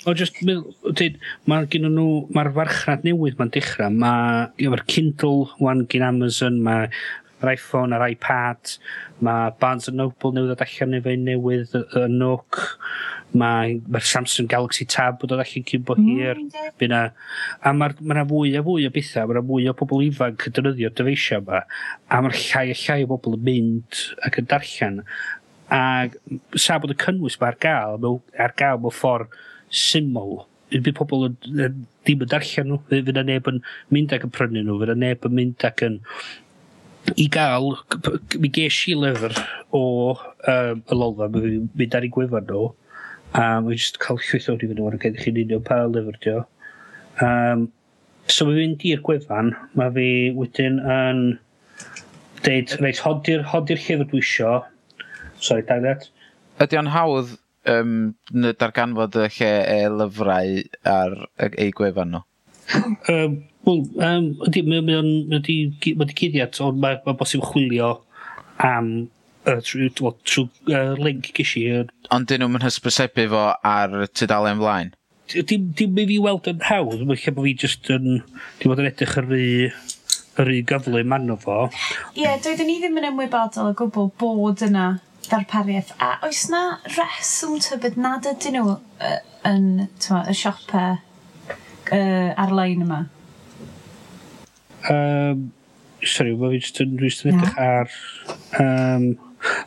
[0.06, 1.20] O, just, dweud,
[1.50, 3.92] mae gen nhw, mae'r farchnad newydd mae'n dechrau.
[3.92, 6.90] Mae'r ma Kindle, wan gen Amazon, mae'r
[7.52, 8.76] iPhone, yr iPad,
[9.24, 12.62] mae Barnes Noble newydd o allan efo un newydd, y Nook,
[13.36, 17.02] mae ma Samsung Galaxy Tab bod o allan cyn bo mm, hir, mm, na,
[17.60, 20.94] a mae ma fwy a fwy o bethau, mae fwy o bobl ifanc yn dynyddio'r
[20.96, 21.64] dyfeisio yma,
[22.08, 25.02] a mae'r llai a llai o bobl yn mynd ac yn darllen,
[25.72, 26.08] a
[26.54, 29.34] sa bod y cynnwys mae ar gael, mew, ar gael mewn ffordd
[29.74, 33.62] syml, bydd pobl yn, yn, ddim yn darllen nhw, fydd yna neb yn
[33.94, 36.02] mynd ac yn prynu nhw, fydd yna neb yn mynd ac yn...
[37.22, 37.76] I gael,
[38.42, 39.36] mi ges i lyfr
[39.78, 39.82] o
[40.16, 42.68] um, y lolfa, mae'n mynd ar ei gwefan nhw,
[43.38, 46.36] a um, jyst cael llwyth o'r i fynd o'n gael chi'n unio pa lyfr di.
[47.22, 47.68] Um,
[48.26, 51.26] so mae'n mynd i'r gwefan, mae fi wedyn yn...
[52.46, 54.50] Deud, reit, hodi'r, hodi llyfr dwi isio,
[55.40, 56.08] Sorry, dau net.
[56.62, 57.34] Ydy o'n hawdd
[57.68, 57.98] um,
[58.60, 60.56] darganfod y lle e lyfrau
[60.92, 61.18] ar
[61.52, 62.24] ei gwefan nhw?
[63.12, 65.40] um, Wel, um, ydy, mae o'n ma
[66.06, 67.96] digyddiad, ond mae ma bosib chwilio
[68.62, 68.90] am
[69.50, 71.64] uh, trwy uh, link gysi.
[72.14, 74.94] Ond dyn nhw'n hysbysebu fo ar tydalen flaen?
[75.34, 78.20] Dim, dim mi fi weld yn hawdd, mae lle bod fi just yn,
[78.60, 79.42] dim bod yn edrych ar fi
[80.36, 81.58] yr un gyflym anno fo.
[82.14, 84.92] Ie, yeah, doeddwn ni ddim yn ymwybodol o gwbl bod yna
[85.30, 85.92] ddarpariaeth.
[86.02, 86.62] A oes na
[86.96, 93.04] reswm tybed nad ydyn nhw uh, yn tyma, y siopa uh, ar-lein yma?
[94.90, 95.50] Um,
[96.02, 97.96] sorry, mae fi jyst yn edrych ar...
[98.60, 99.14] Um,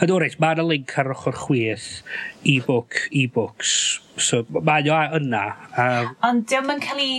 [0.04, 2.02] Ydw reit, mae yna link ar ochr chwith
[2.48, 4.00] e-book, e-books.
[4.20, 5.44] So, mae yna yna.
[5.80, 7.14] Um, Ond diolch yn cael ei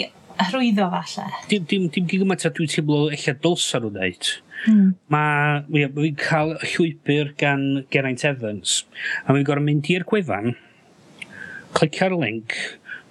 [0.51, 1.29] hrwyddo falle?
[1.49, 4.33] Dim, dim, dim gymaint a dwi'n teimlo eich dylsa nhw'n neud.
[4.69, 4.93] Mm.
[5.13, 8.83] Mae fi'n cael llwybr gan Geraint Evans,
[9.25, 10.55] a fi'n gorau mynd i'r gwefan,
[11.77, 12.57] clicio'r link,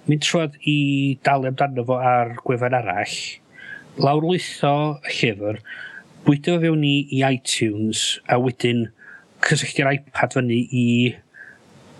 [0.06, 0.78] mynd trwad i
[1.26, 3.16] dalu amdano fo ar gwefan arall,
[4.00, 5.60] lawrlwytho y llyfr,
[6.26, 8.86] bwydo fewn i, i iTunes, a wedyn
[9.46, 10.86] cysylltu'r iPad fyny i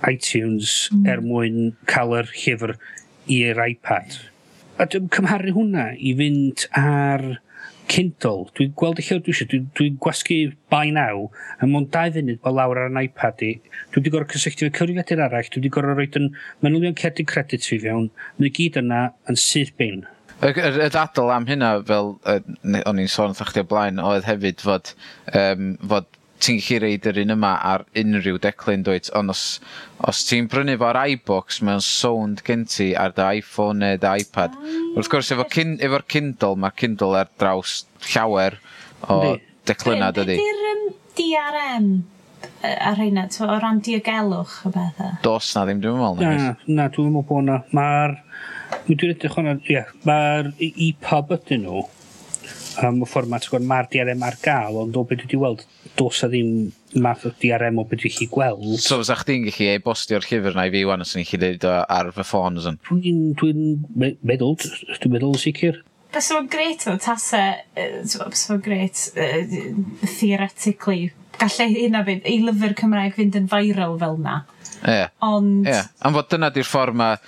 [0.09, 1.07] iTunes mm.
[1.11, 2.77] er mwyn cael yr llyfr
[3.31, 4.17] i'r iPad.
[4.81, 7.25] A dwi'n cymharu hwnna i fynd ar
[7.91, 10.39] Kindle, dwi'n gweld y llyfr dwi eisiau, dwi'n dwi, gwasgu
[10.71, 11.25] bai naw,
[11.59, 13.51] a mwyn dau funud bod lawr ar yn iPad i,
[13.91, 16.31] dwi wedi gorau cysylltu fe cyfrifiadur arall, dwi wedi gorau rhoi yn
[16.63, 18.07] manylion cerdyn credit fi fewn,
[18.39, 20.05] mae gyd yna yn syth bin.
[20.41, 24.29] Y, y, y dadl am hynna, fel o'n i'n sôn wrthych chi o blaen, oedd
[24.29, 24.95] hefyd fod,
[25.35, 26.09] um, fod
[26.41, 29.45] ti'n gallu reid yr un yma ar unrhyw declyn dweud, ond os,
[30.09, 34.57] os ti'n prynu fo'r iBooks, mae'n sound gen ti ar dy iPhone neu dy iPad.
[34.57, 38.59] Ah, Wrth gwrs, efo'r kin, efo Kindle, mae Kindle ar draws llawer
[39.09, 39.37] o
[39.69, 40.39] declynna, dydy.
[40.41, 40.89] Be di'r um,
[41.21, 41.93] DRM
[42.71, 45.15] ar hynna, o ran diogelwch o bethau?
[45.25, 46.25] Dos na ddim, dwi'n meddwl.
[46.25, 47.63] Na, na, dwi'n meddwl bod na.
[47.77, 48.19] Mae'r...
[48.87, 51.83] Dwi'n edrych hwnna, ie, yeah, mae'r EPUB ydyn nhw
[52.85, 55.65] um, y fformat, gwrdd mae'r DRM ar gael, ond o beth wedi weld,
[55.99, 56.71] dos a ddim
[57.03, 58.67] math o DRM o beth wedi chi gweld.
[58.83, 62.13] So, fysa chdi'n gallu e-bostio'r llyfr na i fi, wan, os ni'n gallu dweud ar
[62.17, 62.81] fy ffôn, ysyn?
[62.91, 63.55] Dwi'n dwi
[64.27, 64.59] meddwl,
[64.97, 65.83] dwi'n meddwl sicr.
[66.11, 72.41] Bys o'n greit o'n tasau, uh, bys o'n greit, uh, theoretically, gallai hynna fynd, ei
[72.43, 74.41] lyfr Cymraeg fynd yn viral fel na.
[74.81, 74.97] Ie.
[74.97, 75.15] Yeah.
[75.25, 75.65] Ond...
[75.67, 75.89] Ie, yeah.
[76.05, 77.21] am fod dyna di'r ffordd mae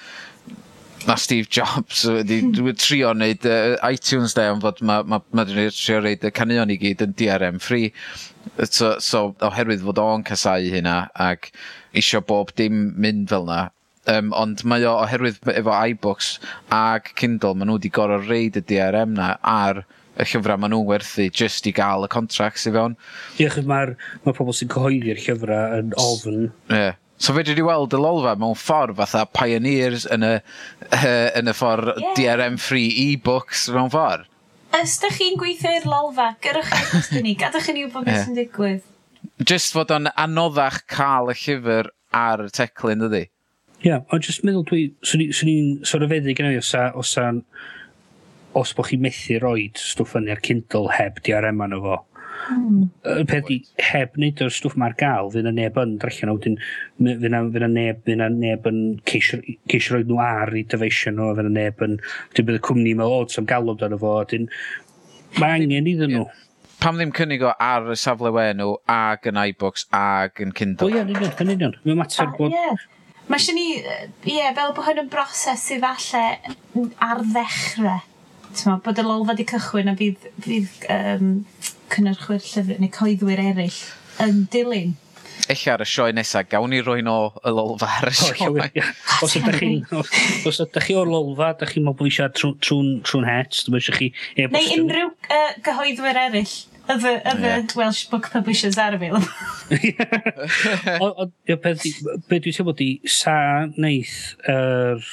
[1.09, 2.40] na Steve Jobs wedi
[2.78, 6.78] trio wneud uh, iTunes de, ond fod mae ma, ma trio wneud y canuon i
[6.80, 7.92] gyd yn DRM free.
[8.66, 11.53] So, so oherwydd fod o'n casau hynna ac
[11.96, 13.68] isio bob dim mynd fel na,
[14.11, 16.32] Um, ond mae o oherwydd efo iBooks
[16.74, 19.84] ag Kindle, maen nhw wedi gorau reid y DRM na ar
[20.18, 22.96] y llyfrau maen nhw'n werthu just i gael y contracts i fewn.
[23.38, 23.94] Ie, mae'r
[24.24, 26.42] ma pobl sy'n cyhoeddi'r llyfrau yn ofn.
[26.50, 26.80] Ie.
[26.80, 26.98] Yeah.
[27.22, 30.30] So fe dwi wedi weld y lolfa mewn ffordd fatha pioneers yn y,
[30.88, 32.14] uh, yn y ffordd yeah.
[32.18, 34.26] DRM free e-books mewn ffordd.
[34.74, 36.72] Os da chi'n gweithio i'r lolfa, gyrwch
[37.12, 38.82] chi'n ni, gadwch chi'n ni wybod beth sy'n digwydd.
[39.38, 41.92] Just fod o'n anoddach cael y llyfr
[42.24, 43.22] ar y teclyn ydy.
[43.82, 47.72] Ie, yeah, ond just meddwl dwi, swn i'n sylweddedig yn ei osa, osa'n, os
[48.58, 52.00] os bod chi'n methu roed stwff yn i'r Kindle heb DRM arno fo
[52.43, 52.88] Hmm.
[53.07, 56.36] Y peth i heb wneud o'r stwff mae'r gael, fydd yna neb yn drallan o,
[56.43, 59.38] fydd yna neb, fydd yna neb yn ceisio
[59.95, 61.99] roed nhw ar i dyfeisio nhw, fydd yna neb yn,
[62.32, 64.49] wedyn bydd y cwmni mewn o, ti'n galw amdano fo, wedyn
[65.38, 66.26] mae angen iddyn nhw.
[66.82, 70.90] Pam ddim cynnig o ar y safle we nhw, ag yn iBooks, ag yn Kindle?
[70.90, 71.76] O ie, yn union, yn union.
[71.86, 72.57] Mae'n mater bod...
[73.30, 73.68] Mae eisiau ni,
[74.26, 78.03] ie, fel bod hyn yn broses sydd falle ar ddechrau
[78.66, 81.30] ma, bod y lolfa wedi cychwyn a bydd, bydd um,
[81.92, 83.80] cynnyrchwyr llyfr neu coeddwyr eraill
[84.22, 84.98] yn dilyn
[85.50, 88.68] Ella ar y sioe nesaf, gawn ni roi o y lolfa ar y sioe.
[89.24, 89.70] Os ydych chi,
[90.48, 94.11] os ydych chi o'r lolfa, ydych chi'n meddwl eisiau trwy'n trw, het, dwi'n eisiau chi...
[94.36, 97.66] E Neu unrhyw uh, gyhoeddwyr eraill y fy, yeah.
[97.78, 99.18] Welsh Book Publishers ar y fil.
[101.09, 103.36] Ond be dwi'n teimlo di, sa
[103.74, 105.12] neith yr er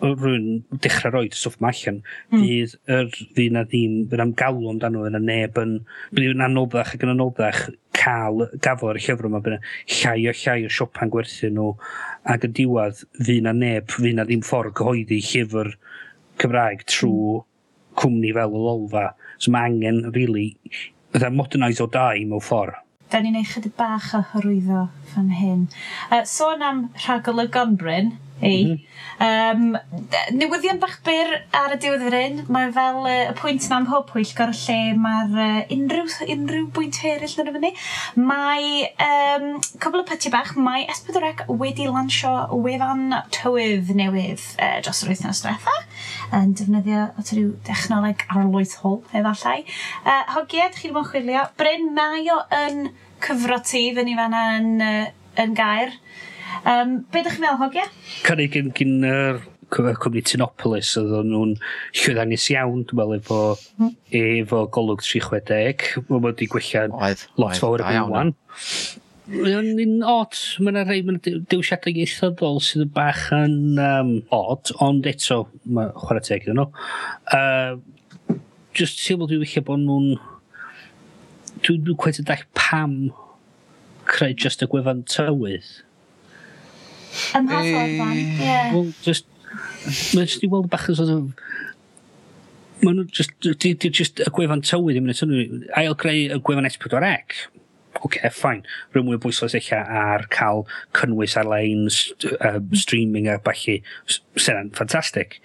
[0.00, 0.48] rwy'n
[0.84, 2.00] dechrau roed stwff ma allan,
[2.32, 2.42] mm.
[2.42, 5.76] fydd yr fydd na ddim, fydd am galw amdano yna neb yn,
[6.16, 7.62] bydd yn anoddach ac yn anoddach
[8.00, 9.58] cael gafo ar y llyfr yma, bydd
[9.98, 11.70] llai o llai o siopa'n gwerthu nhw,
[12.32, 15.74] ac yn diwedd fydd na neb, fydd na ddim ffordd gyhoeddi llyfr
[16.40, 17.96] Cymraeg trwy hmm.
[18.00, 19.10] cwmni fel y lolfa.
[19.38, 20.54] So mae angen, really,
[21.16, 22.78] ydy modernise o dau mewn ffordd.
[23.10, 25.64] Da ni'n ei chydig bach o hyrwyddo fan hyn.
[26.08, 28.64] Uh, sôn am rhagolygon Bryn, ei.
[28.64, 28.78] Mm
[29.20, 29.74] -hmm.
[29.74, 33.80] um, newyddion bach byr ar y diwedd yr un, mae fel uh, y pwynt yna
[33.82, 37.72] ym mhob pwyllgor lle mae'r uh, unrhyw, unrhyw bwynt eraill yn y fyny.
[38.30, 42.32] Mae um, cwbl o pytiau bach, mae S4C wedi lansio
[42.64, 45.76] wefan tywydd newydd uh, dros yr wythnos diwetha
[46.40, 49.60] yn defnyddio at rhyw dechnoleg arloesol, efallai.
[50.04, 51.44] Uh, hogiad, ydych chi ddim yn chwilio.
[51.58, 52.90] Bryn, mae o yn
[53.24, 55.06] cyfro ti fyny fan yn, uh,
[55.42, 55.96] yn gair.
[56.68, 57.86] Um, be ydych chi'n meddwl, hogia?
[58.26, 59.38] Cynnig gyn, gyn yr
[59.72, 61.54] cwmni Tinopolis, oedd nhw'n
[61.96, 63.38] llwyddiannus iawn, dwi'n meddwl, efo,
[63.80, 63.94] mm.
[64.20, 66.04] efo golwg 360.
[66.10, 68.34] Mae wedi gwella lot fawr y bwywan.
[69.30, 75.06] Mae'n un od, mae'n yna mae'n dewisiadau ieithyddol sydd yn bach yn um, od, ond
[75.08, 76.68] eto, mae chwarae teg iddyn nhw.
[77.32, 78.36] Uh,
[78.76, 80.10] just teimlo dwi'n wyllio bod nhw'n...
[81.60, 82.98] Dwi'n dwi cwet dall pam
[84.08, 85.78] creu just y gwefan tywydd
[87.38, 88.58] Ym pa ffordd fan, ie.
[88.74, 89.28] Wel, just,
[90.14, 91.48] mae'n just i weld bach yn sort of,
[92.80, 96.64] Mae nhw just, di, di just y gwefan tywydd yn mynd ail greu y gwefan
[96.64, 97.10] S4C.
[98.06, 98.62] OK, fine.
[98.94, 100.62] Rwy'n mwy o bwysles eich ar cael
[100.96, 101.90] cynnwys ar-lein,
[102.46, 103.80] um, streaming a bachu.
[104.08, 105.36] Sy'n ffantastig.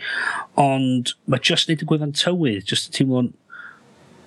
[0.62, 3.34] Ond mae just neud y gwefan tywydd, just y teimlo'n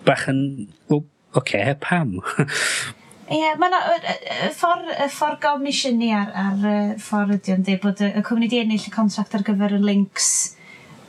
[0.05, 0.43] bach yn,
[0.91, 1.07] well,
[1.39, 2.19] OK, pam?
[3.29, 8.05] Ie, yeah, mae'n y ffordd ffor gofnisiynu ar, ar y ffordd ydy o'n dweud bod
[8.05, 10.31] y, y cwmni di ennill y contract ar gyfer y links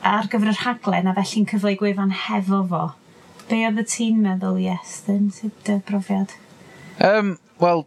[0.04, 2.82] ar gyfer y rhaglen a felly'n cyfle gwefan hefo fo.
[3.48, 6.36] Be oedd y ti'n meddwl, yes, dyn, sydd y brofiad?
[7.00, 7.82] Um, Wel,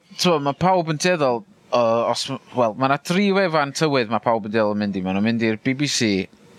[0.46, 1.42] mae pawb yn teddol,
[1.74, 5.02] uh, os, wel, mae yna tri wefan tywydd mae pawb yn teddol yn mynd i.
[5.02, 6.10] Mae nhw'n mynd i'r BBC,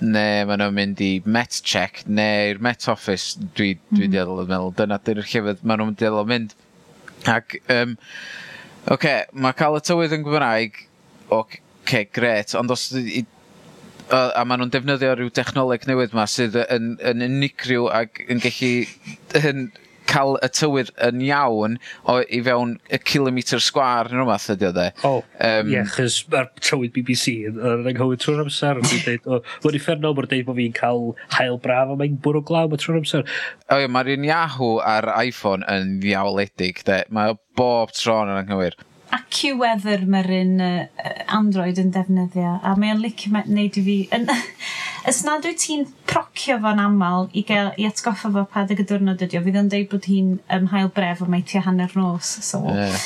[0.03, 4.15] neu mae nhw'n mynd i Met Check, neu'r Met Office, dwi, dwi mm.
[4.17, 4.75] deddol yn meddwl.
[4.81, 6.57] Dyna dy'r llefydd mae nhw'n deddol yn mynd.
[7.31, 7.95] Ac, um,
[8.85, 10.83] oce, okay, mae cael y tywydd yn Gymraeg,
[11.33, 13.25] oce, okay, gret, ond os i,
[14.09, 18.43] a, a maen nhw'n defnyddio rhyw technoleg newydd yma sydd yn, yn unigryw ac yn
[18.45, 18.73] gallu
[19.41, 19.67] yn,
[20.11, 21.77] cael y tywydd yn iawn
[22.11, 24.87] o, i fewn y kilometr sgwar yn rhywbeth ydy o dde.
[25.09, 25.13] O,
[25.49, 28.81] um, ie, chys mae'r tywydd BBC yn yr anghywir trwy'r amser.
[28.85, 31.05] Mae'n effernol, mae'n dweud bod fi'n cael
[31.37, 33.29] hael braf a mae'n bwrw glaw mae trwy'r amser.
[33.73, 37.05] O ie, mae'r un Yahoo ar iPhone yn ddiawledig, de.
[37.15, 38.77] Mae bob tron yn anghywir.
[39.15, 43.99] Acu Weather mae'r un uh, Android yn defnyddio, a mae'n licio gwneud i fi...
[45.05, 48.85] Ys nad wyt ti'n procio fo'n aml i, gael, i atgoffa fo pa dy y
[48.85, 49.43] ydi o?
[49.45, 52.31] Fydd yn dweud bod hi'n um, hael bref o mae ti hanner nos.
[52.47, 52.63] So.
[52.73, 52.97] Yeah.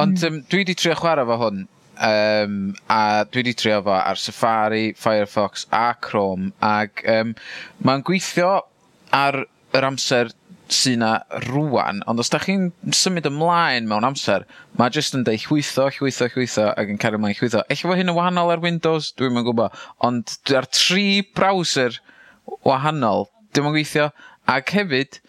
[0.00, 0.28] Ond mm.
[0.28, 1.66] um, dwi wedi trio chwarae fo hwn
[2.08, 2.56] um,
[2.88, 7.36] a dwi wedi trio fo ar Safari, Firefox a Chrome ac um,
[7.84, 8.54] mae'n gweithio
[9.12, 9.42] ar
[9.76, 10.32] yr amser
[10.72, 11.10] sy'n na
[11.46, 14.46] rwan, ond os da chi'n symud ymlaen mewn amser,
[14.78, 17.62] mae jyst yn deud llwytho, llwytho, llwytho, ac yn cario ymlaen llwytho.
[17.70, 22.00] Eich fod hyn yn wahanol ar Windows, dwi'n yn gwybod, ond ar tri browser
[22.66, 24.08] wahanol, dwi'n yn gweithio,
[24.50, 25.20] ac hefyd,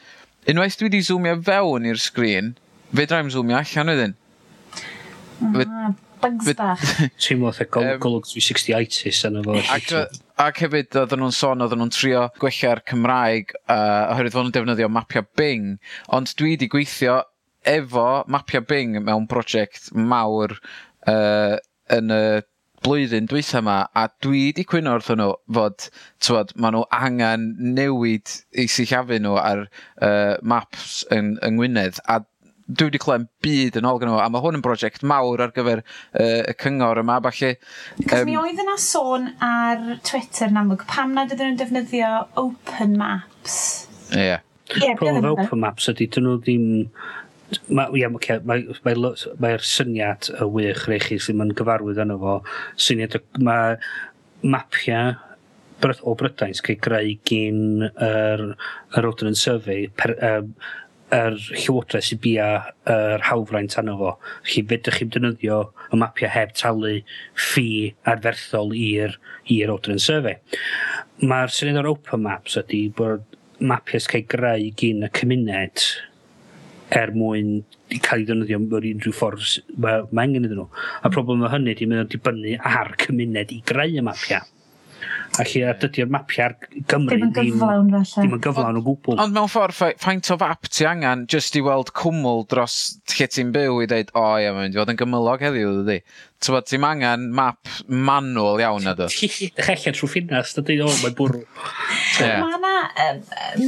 [0.49, 2.55] unwaith dwi wedi zoomio fewn i'r sgrin,
[2.95, 4.17] fe dra'i'n zoomio allan wedyn.
[5.43, 6.83] Ah, bugs bach.
[6.97, 9.55] Ti'n Teimlo fatha Golwg 360-itis yna fo.
[9.75, 9.93] Ac,
[10.43, 14.91] ac hefyd, oedden nhw'n sôn, oedden nhw'n trio gwella'r Cymraeg, uh, oherwydd fod nhw'n defnyddio
[14.93, 15.77] mapio Bing,
[16.13, 17.21] ond dwi wedi gweithio
[17.67, 20.55] efo mapio Bing mewn prosiect mawr
[21.07, 21.57] uh,
[21.93, 22.21] yn y
[22.85, 25.87] blwyddyn dweitha yma, a dwi wedi cwyno wrth nhw fod,
[26.23, 27.47] tywod, maen nhw angen
[27.77, 32.21] newid i sillafu nhw ar uh, maps yn, yng Ngwynedd, a
[32.67, 35.53] dwi wedi clywed byd yn ôl gan nhw, a mae hwn yn brosiect mawr ar
[35.55, 37.53] gyfer uh, y cyngor yma, falle.
[38.01, 42.11] Cos um, mi oedd yna sôn ar Twitter yn amlwg, pam nad ydyn nhw'n defnyddio
[42.43, 43.61] open maps?
[44.11, 44.25] Ie.
[44.25, 44.43] Yeah.
[44.75, 46.67] Yeah, Problem efo open maps ydy, dyn nhw ddim...
[47.71, 52.17] Mae'r yeah, okay, mae, mae, mae syniad y wych rei chi sydd yn gyfarwydd yno
[52.19, 52.33] fo.
[52.83, 53.77] Syniad mae
[54.43, 55.15] mapiau
[56.03, 58.43] o Brydain sy'n cael greu gyn yr,
[58.97, 60.51] yr Odden Survey per, um,
[61.15, 62.47] yr llywodraeth sy'n bia
[62.91, 64.11] yr hawfraint anno fo.
[64.47, 65.61] Chi fedrwch chi'n defnyddio
[65.93, 66.97] y mapiau heb talu
[67.35, 69.15] ffi adferthol i'r
[69.53, 70.35] i'r Odrin Survey.
[71.23, 73.23] Mae'r syniad o'r Open Maps ydy bod
[73.59, 75.87] mapiau sy'n cael greu gyn y cymuned
[76.97, 77.55] er mwyn
[77.91, 79.47] i cael ei ddefnyddio mewn unrhyw ffordd
[79.79, 80.67] mae, mae angen iddyn nhw.
[81.03, 84.43] A problem o hynny ydy mae'n dibynnu ar cymuned i greu y mapiau.
[85.37, 86.55] Felly, a dydy'r mapiau'r
[86.89, 88.13] Gymru ddim yn gyflawn felly.
[88.13, 89.19] Ddim yn gyflawn o gwbl.
[89.21, 92.77] Ond mewn ffordd, faint o fap ti angen just i weld cwmwl dros
[93.13, 95.75] lle ti'n byw i ddeud, o oh, ia, mae'n mynd i fod yn gymylog heddiw,
[95.81, 95.99] dydy.
[96.37, 99.07] Ti'n bod, ti'n angen map manwl iawn ydo.
[99.09, 101.41] Chellen trwy ffinas, dydy, o, mae'n bwrw.
[102.17, 102.73] Mae na,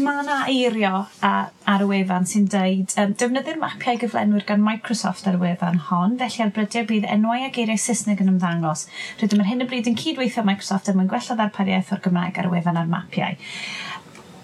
[0.03, 5.37] ma na eirio ar y wefan sy'n deud, um, defnyddir mapiau gyflenwyr gan Microsoft ar
[5.37, 8.85] y wefan hon, felly ar arbrydiau bydd enwau a geiriau Saesneg yn ymddangos.
[9.21, 12.39] Rydym ar hyn y bryd yn cydweithio Microsoft er mwyn gwella ddarpar darpariaeth o'r Gymraeg
[12.39, 13.35] ar wefan a'r mapiau.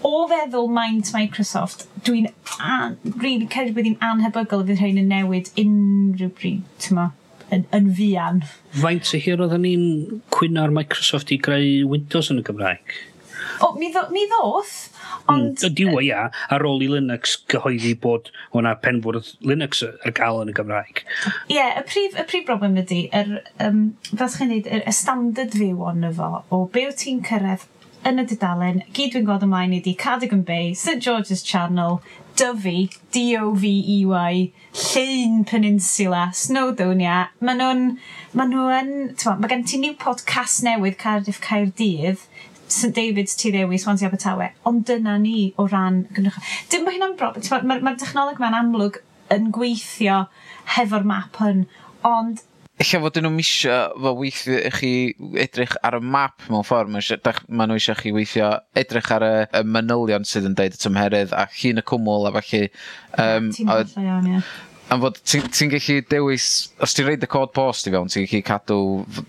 [0.05, 2.27] O feddwl maint Microsoft, dwi'n
[3.21, 7.01] really credu bod hi'n anhebygol fydd rhain yn newid unrhyw bryd, ti'n
[7.55, 8.43] yn, yn fian.
[8.83, 12.97] Faint o hir oedden ni'n cwyno ar Microsoft i greu Windows yn y Gymraeg?
[13.63, 15.61] O, mi, ddo, mi ddoth, hmm, ond...
[15.61, 20.51] Mm, Ydy ia, ar ôl i Linux gyhoeddi bod hwnna penfwrdd Linux ar gael yn
[20.51, 21.03] y Gymraeg.
[21.03, 25.55] Ie, yeah, y, prif, y prif broblem ydy, er, um, fel chi'n neud, y standard
[25.55, 27.65] fyw ond efo, o be wyt ti'n cyrraedd
[28.05, 32.01] yn y dudalen, gyd dwi'n gweld ymlaen ydi Cardigan Bay, St George's Channel,
[32.35, 37.29] Dyfi, D-O-V-E-Y, Llein Peninsula, Snowdonia.
[37.39, 37.83] Maen nhw'n...
[38.35, 38.91] Maen nhw'n...
[39.39, 42.27] Mae gen ti Newport Cas Newydd, Cardiff Caerdydd,
[42.75, 46.49] St David's tu ddewi, Swansea Abertawe, ond dyna ni o ran gynrychol.
[46.71, 48.99] Dim bod hynna'n broblem, mae'r ma, ma, ma dechnoleg amlwg
[49.35, 50.25] yn gweithio
[50.75, 51.63] hefo'r map hyn,
[52.05, 52.43] ond
[52.75, 54.89] Ella fod nhw'n misio fo weithio i chi
[55.39, 59.35] edrych ar y map mewn ffordd, mae ma nhw eisiau chi weithio edrych ar y,
[59.47, 62.65] y manylion sydd yn deud y tymherydd a chi'n y cwmwl a falle...
[63.15, 64.41] Um, Ti'n iawn, ie.
[64.91, 66.49] Am fod ti'n ti gallu dewis,
[66.83, 68.81] os ti'n reid y cod post i fewn, ti'n gallu cadw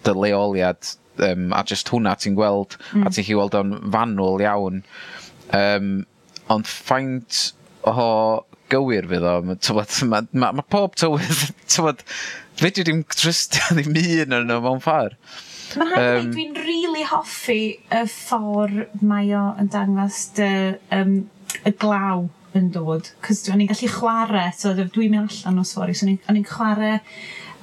[0.03, 3.01] dy leoliad um, a just hwnna ti'n gweld, mm.
[3.01, 3.15] a hmm.
[3.15, 4.83] ti'n chi weld o'n fanwl iawn.
[5.57, 5.91] Um,
[6.53, 7.51] ond ffaint
[7.87, 9.59] o gywir fydd o, mae
[10.11, 12.03] ma, ma ma pob tywydd, tywed,
[12.59, 15.19] fe dwi ddim trystio ddim un yn nhw mewn ffordd.
[15.77, 17.61] Mae'n rhaid um, dwi'n rili really hoffi
[17.91, 20.51] y ffordd mae o yn dangos dy,
[20.95, 21.17] um,
[21.67, 23.11] y glaw yn dod.
[23.25, 27.01] Cos o'n i'n gallu chwarae, so dwi'n mynd allan o sori, so o'n i'n chwarae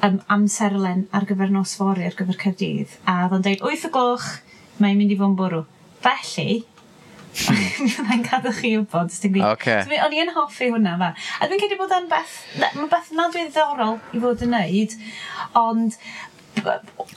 [0.06, 2.98] um, amserlen ar gyfer nos fori ar gyfer cydydd.
[3.08, 4.30] A oedd o'n dweud, 8 o gloch,
[4.84, 5.64] mae'n mynd i fod yn bwrw.
[6.04, 6.64] Felly,
[8.08, 9.14] mae'n cadw chi wybod.
[9.54, 9.80] Okay.
[9.86, 11.14] So, o'n i'n hoffi hwnna fa.
[11.40, 14.98] A dwi'n credu bod yn beth, mae'n beth nad dwi'n ddorol i fod yn neud,
[15.60, 15.98] ond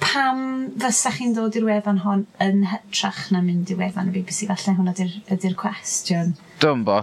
[0.01, 0.39] pam
[0.80, 4.49] fysa chi'n dod i'r wefan hon yn hytrach na mynd i wefan y BBC?
[4.49, 6.32] Falle hwnna ydy'r cwestiwn.
[6.62, 7.03] Dwi'n bo,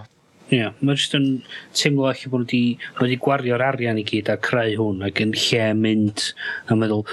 [0.53, 1.27] Ie, yeah, mae jyst yn
[1.73, 5.69] teimlo eich bod wedi, wedi gwario'r arian i gyd a creu hwn ac yn lle
[5.79, 6.27] mynd
[6.69, 7.07] a meddwl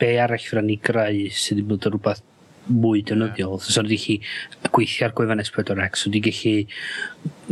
[0.00, 2.22] be arall fydd ni greu sydd wedi bod yn rhywbeth
[2.70, 3.58] mwy dynyddiol.
[3.58, 3.66] Yeah.
[3.66, 4.16] So, wedi chi
[4.70, 6.54] gweithio ar gwefan S4X, wedi gallu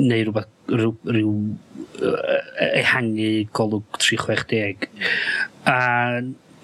[0.01, 4.89] neu rhywbeth, rhyw, rhyw uh, e, ehangu golwg 360.
[5.68, 5.79] A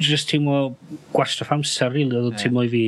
[0.01, 0.75] jyst teimlo
[1.13, 2.43] gwastraff amser, rili, really, oedd yeah.
[2.47, 2.85] teimlo i fi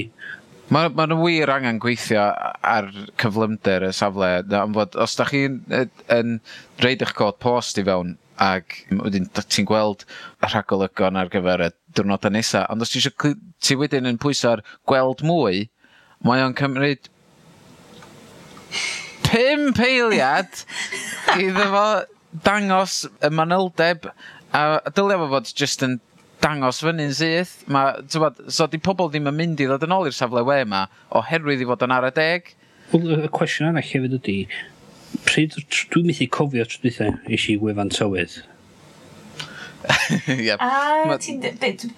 [0.67, 2.25] Mae ma nhw wir angen gweithio
[2.67, 2.89] ar
[3.23, 5.61] cyflymder y safle, am fod os da chi'n
[6.11, 6.33] yn
[6.83, 10.03] reid eich cod post i fewn ac wedyn ti'n gweld
[10.43, 13.15] rhagolygon ar gyfer y diwrnodau nesaf, ond os ti, isio,
[13.63, 15.69] ti wedyn yn pwyso ar gweld mwy,
[16.27, 17.07] mae o'n cymryd
[19.29, 20.65] pum peiliad
[21.47, 21.87] iddo fo
[22.43, 24.11] dangos y manyldeb
[24.51, 26.01] a dylio fo fod jyst yn
[26.45, 27.59] dangos fyny'n syth.
[27.73, 30.61] Ma, tywad, so di pobl ddim yn mynd i ddod yn ôl i'r safle we
[30.65, 30.87] yma
[31.21, 32.53] oherwydd i fod yn ar y deg.
[32.93, 34.37] Wel, y cwestiwn arall hefyd ydy,
[35.27, 35.57] pryd
[35.93, 38.37] dwi'n methu cofio trwy dweitha eisiau wefan tywydd?
[40.27, 40.61] yep.
[40.61, 41.17] A ma...
[41.23, 41.43] ti'n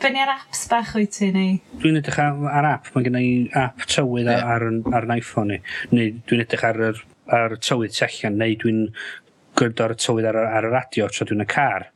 [0.01, 1.59] benni ar apps bach wyt ti neu?
[1.83, 4.45] Dwi'n edrych ar, ar app, mae gen i app tywydd yeah.
[4.57, 5.61] ar, ar, ar iPhone ni.
[5.95, 7.03] Neu dwi'n edrych ar, ar,
[7.39, 8.83] ar tywydd tu allan, neu dwi'n
[9.59, 11.89] gwrdd ar y tywydd ar, ar y radio tra dwi'n y car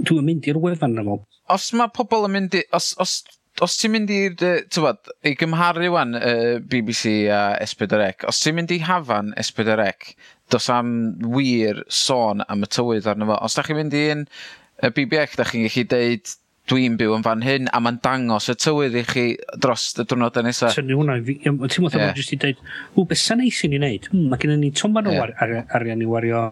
[0.00, 1.20] dwi'n mynd i'r wefan yma.
[1.52, 2.64] Os mae pobl yn mynd i...
[2.76, 3.20] Os, os,
[3.64, 4.36] os ti'n mynd i'r...
[4.72, 10.14] Tywad, i gymharu wan uh, BBC a S4C, os ti'n mynd i hafan S4C,
[10.52, 10.94] dos am
[11.32, 13.40] wir sôn am y tywydd arno fo.
[13.44, 16.38] Os da chi'n mynd i'n un BBC, da chi'n gallu deud
[16.70, 19.24] dwi'n byw yn fan hyn, a mae'n dangos y tywydd i chi
[19.60, 20.76] dros y diwrnod yn nesaf.
[20.76, 22.12] Tynnu hwnna, ti'n meddwl yeah.
[22.16, 22.60] jyst i dweud,
[22.94, 24.06] ww, beth sy'n neis i ni wneud?
[24.12, 25.32] Hmm, mae gennym ni tomban o yeah.
[25.42, 26.44] ar, arian i wario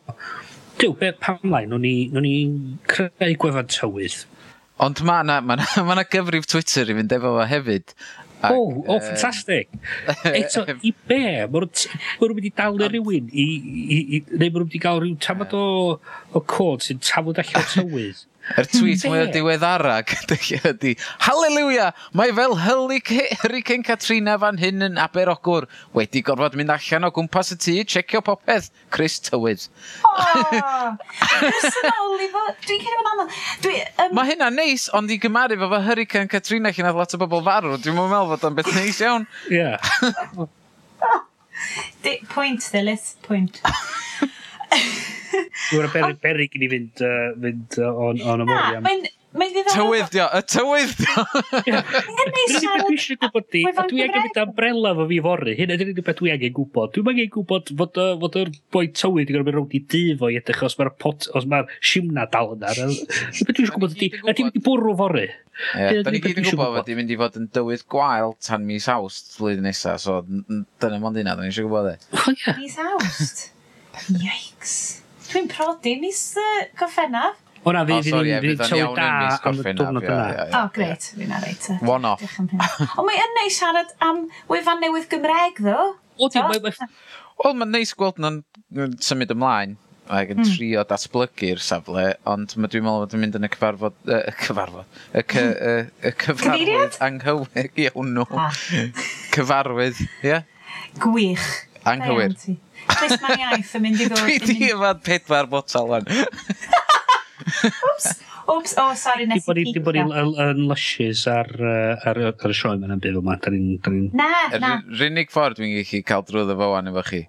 [0.80, 2.34] Dyw, be, pam lai, nhw'n ni, nhw ni
[2.88, 4.22] creu gwefan tywydd.
[4.80, 7.94] Ond mae yna ma na, ma na gyfrif Twitter i fynd efo fo hefyd.
[8.40, 9.68] Ac, oh, oh, uh, ffantastig.
[10.40, 11.20] Eto, i be?
[11.52, 15.02] Mae nhw'n mynd i dalu rhywun i, i, i, neu mae nhw'n mynd i gael
[15.02, 15.64] rhyw tamad o,
[16.32, 18.24] o cod sy'n tafod allan o tywydd.
[18.50, 20.10] Yr er tweet mwy o diweddarag
[20.70, 27.12] ydy, Halleluja, Mae fel Hurricane Katrina fan hyn yn Aberogwr wedi gorfod mynd allan o
[27.14, 29.68] gwmpas y tŷ, checio popeth, Chris Tywydd.
[30.08, 30.14] O!
[31.44, 33.36] Personoli fo, dwi'n cyn o'n anodd.
[33.68, 34.16] Um...
[34.18, 37.44] Mae hynna neis, ond i gymaru fo fo Hurricane Katrina lle nad lot o bobl
[37.46, 39.28] farw, dwi'n mwyn meddwl fod o'n beth neis iawn.
[39.52, 39.68] Ie.
[42.00, 42.16] Yeah.
[42.32, 43.60] Pwynt, Dylis, pwynt.
[45.70, 49.76] Dwi'n berig, berig i ni fynd, uh, fynd uh, on, on y Na, mae'n ddiddorol...
[49.76, 51.22] Tywydd dio, y tywydd dio!
[52.26, 55.54] Dwi eisiau gwybod di, a dwi angen mynd ambrella fo fi fory.
[55.58, 56.90] Hyn ydy'n unig beth dwi angen gwybod.
[56.96, 60.32] Dwi'n angen gwybod fod, fod yr boi tywydd i gorfod mynd rownd i dŷ fo
[60.32, 62.74] i edrych os mae'r pot, os mae'r siwna dal yna.
[62.74, 65.28] Beth dwi eisiau gwybod ydi, ydy mynd i bwrw fory.
[65.78, 68.66] Ie, da ni gyd yn gwybod fod i'n mynd i fod yn dywydd gwael tan
[68.66, 71.96] mis awst flwyddyn nesaf, so dyna mond hynna, da ni eisiau gwybod e.
[72.18, 72.58] O ie.
[72.58, 73.46] Mis awst?
[74.08, 74.74] Yikes.
[75.30, 77.38] Dwi'n prodi mis uh, goffennaf.
[77.60, 80.46] O na, fydd oh, ni'n rhaid tyw da am y diwrnod yna.
[80.56, 81.66] O, greit, fi'n arreit.
[81.84, 82.24] One off.
[82.40, 85.90] o, mae yn neis siarad am wefan newydd Gymreg, ddo.
[86.16, 89.76] O, ti, Wel, mae'n neis gweld nhw'n symud ymlaen
[90.10, 90.48] ac yn mm.
[90.56, 94.34] trio datblygu'r safle, ond mae dwi'n meddwl bod yn mynd yn y cyfarfod, y uh,
[94.42, 98.26] cyfarfod, y, cy, uh, y cyfarwydd anghywir iawn nhw.
[98.34, 98.64] Ah.
[99.36, 100.32] cyfarwydd, ie?
[100.32, 100.48] Yeah?
[101.00, 101.46] Gwych.
[101.88, 102.34] Anghywir
[103.04, 104.24] lle mae'n iaith yn mynd i ddod...
[104.24, 106.08] Dwi di yfad pedwar botel wan.
[107.90, 108.08] Oops,
[108.46, 109.74] oops, oh, sorry, nes i pica.
[109.76, 113.38] Di bod ni'n lushes ar, ar, ar y sioe mae'n byw yma.
[113.42, 114.10] Da ni'n...
[114.16, 114.30] Na,
[114.62, 114.72] na.
[114.94, 117.22] Yr unig ffordd dwi'n gallu cael drwyddo fo wan efo chi.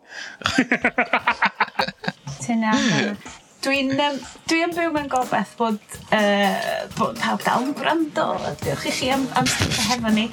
[2.41, 3.39] Ti'n iawn.
[3.61, 4.15] Dwi'n um,
[4.49, 5.75] dwi byw mewn gobeith bod,
[6.17, 8.23] uh, bod pawb dal yn gwrando.
[8.63, 10.23] Diolch i chi am, am sgwrs hefo ni.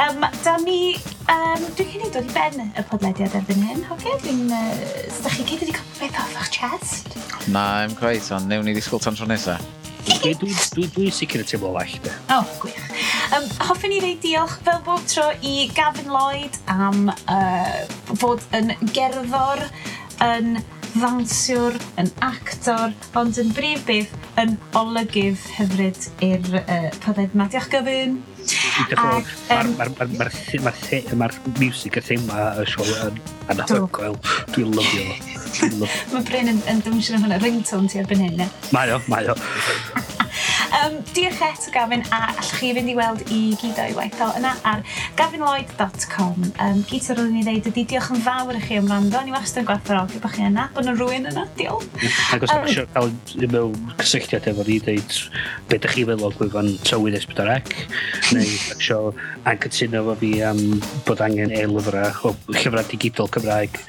[0.00, 0.94] Um, da ni,
[1.28, 4.14] um, dwi'n hynny dod i ben y podlediad erbyn hyn, hoge?
[4.22, 4.70] Dwi'n, uh,
[5.20, 7.12] da chi gyd wedi cael beth off o'ch chest?
[7.52, 9.60] Na, I'm great, ond newn ni ddisgwyl tan tro nesaf.
[10.08, 12.14] Dwi'n dwi, dwi, dwi sicr y teimlo well, de.
[12.32, 12.80] O, oh, gwych.
[13.36, 17.84] Um, hoffwn i ddeud diolch fel bob tro i Gavin Lloyd am uh,
[18.16, 19.66] fod yn gerddor
[20.24, 20.56] yn
[20.94, 27.48] ddansiwr, yn actor, ond yn brif beth yn olygydd hyfryd i'r uh, podedd yma.
[27.52, 28.18] Diolch gyfyn.
[29.78, 30.28] Mae'r ma ma
[30.64, 30.70] ma
[31.22, 33.10] ma music a thema y sioe
[33.52, 34.16] yn anhygoel.
[34.54, 35.34] Dwi'n lyfio fo.
[36.12, 38.52] Mae Bryn yn, yn dymsio hwnna ringtone ti erbyn hyn, ne?
[38.76, 39.36] Mae o, mae o.
[40.78, 44.28] Um, diolch eto Gavin a allwch chi fynd i weld i gyd o'i waith o
[44.38, 44.84] yna ar
[45.18, 46.44] gafinloyd.com.
[46.62, 49.18] Um, gyd o'r rwy'n i ddeud ydy diolch yn fawr i chi am rando.
[49.26, 51.46] Ni wastad yn gwerthfawrogi bod chi yna, bod nhw'n rwy'n yna.
[51.58, 51.88] Diolch.
[52.36, 55.16] Ac os ydych chi'n cael mewn cysylltiad efo ni ddeud
[55.66, 57.74] beth ydych chi'n feddwl o gwefan tywydd esbydorec
[58.36, 59.10] neu eisiau
[59.48, 60.62] angytuno efo fi am
[61.08, 63.82] bod angen e-lyfrau o llyfrau digidol Cymraeg.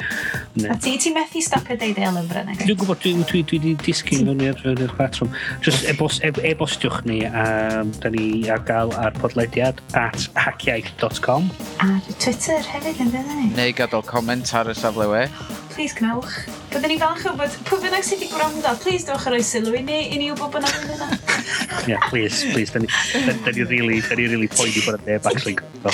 [0.65, 2.49] A ti, ti'n methu stopio deud e-lyfrau?
[2.63, 5.29] Dwi'n gwybod, dwi wedi disgyn mewn i'r patrwm.
[5.65, 6.33] Just e-bost e-,
[6.79, 11.49] Cwestiwch ni um, da ni ar gael ar podlediad at hackiaeth.com.
[11.83, 13.47] Ar Twitter hefyd yn fydda ni.
[13.57, 15.25] Neu gadael comment ar y safle we.
[15.73, 16.37] Please gnewch
[16.69, 19.75] Byddwn ni falch o bod pwy bynnag sydd wedi gwrando, please dewch ar oes sylw
[19.75, 21.09] i ni, i ni wybod bod yna'n yna.
[21.89, 22.87] Yeah, please, please, da ni,
[23.25, 25.91] da, da ni really, da ni really poeni bod y neb actually gwrando.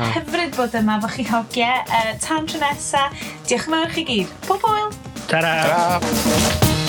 [0.16, 1.86] Hyfryd bod yma fo chi hogiau.
[1.86, 3.06] Uh, tan tro nesa,
[3.46, 4.36] diolch yn fawr chi gyd.
[4.48, 4.92] Pob hwyl!
[5.30, 5.56] Ta-ra!
[5.68, 6.79] Ta-ra!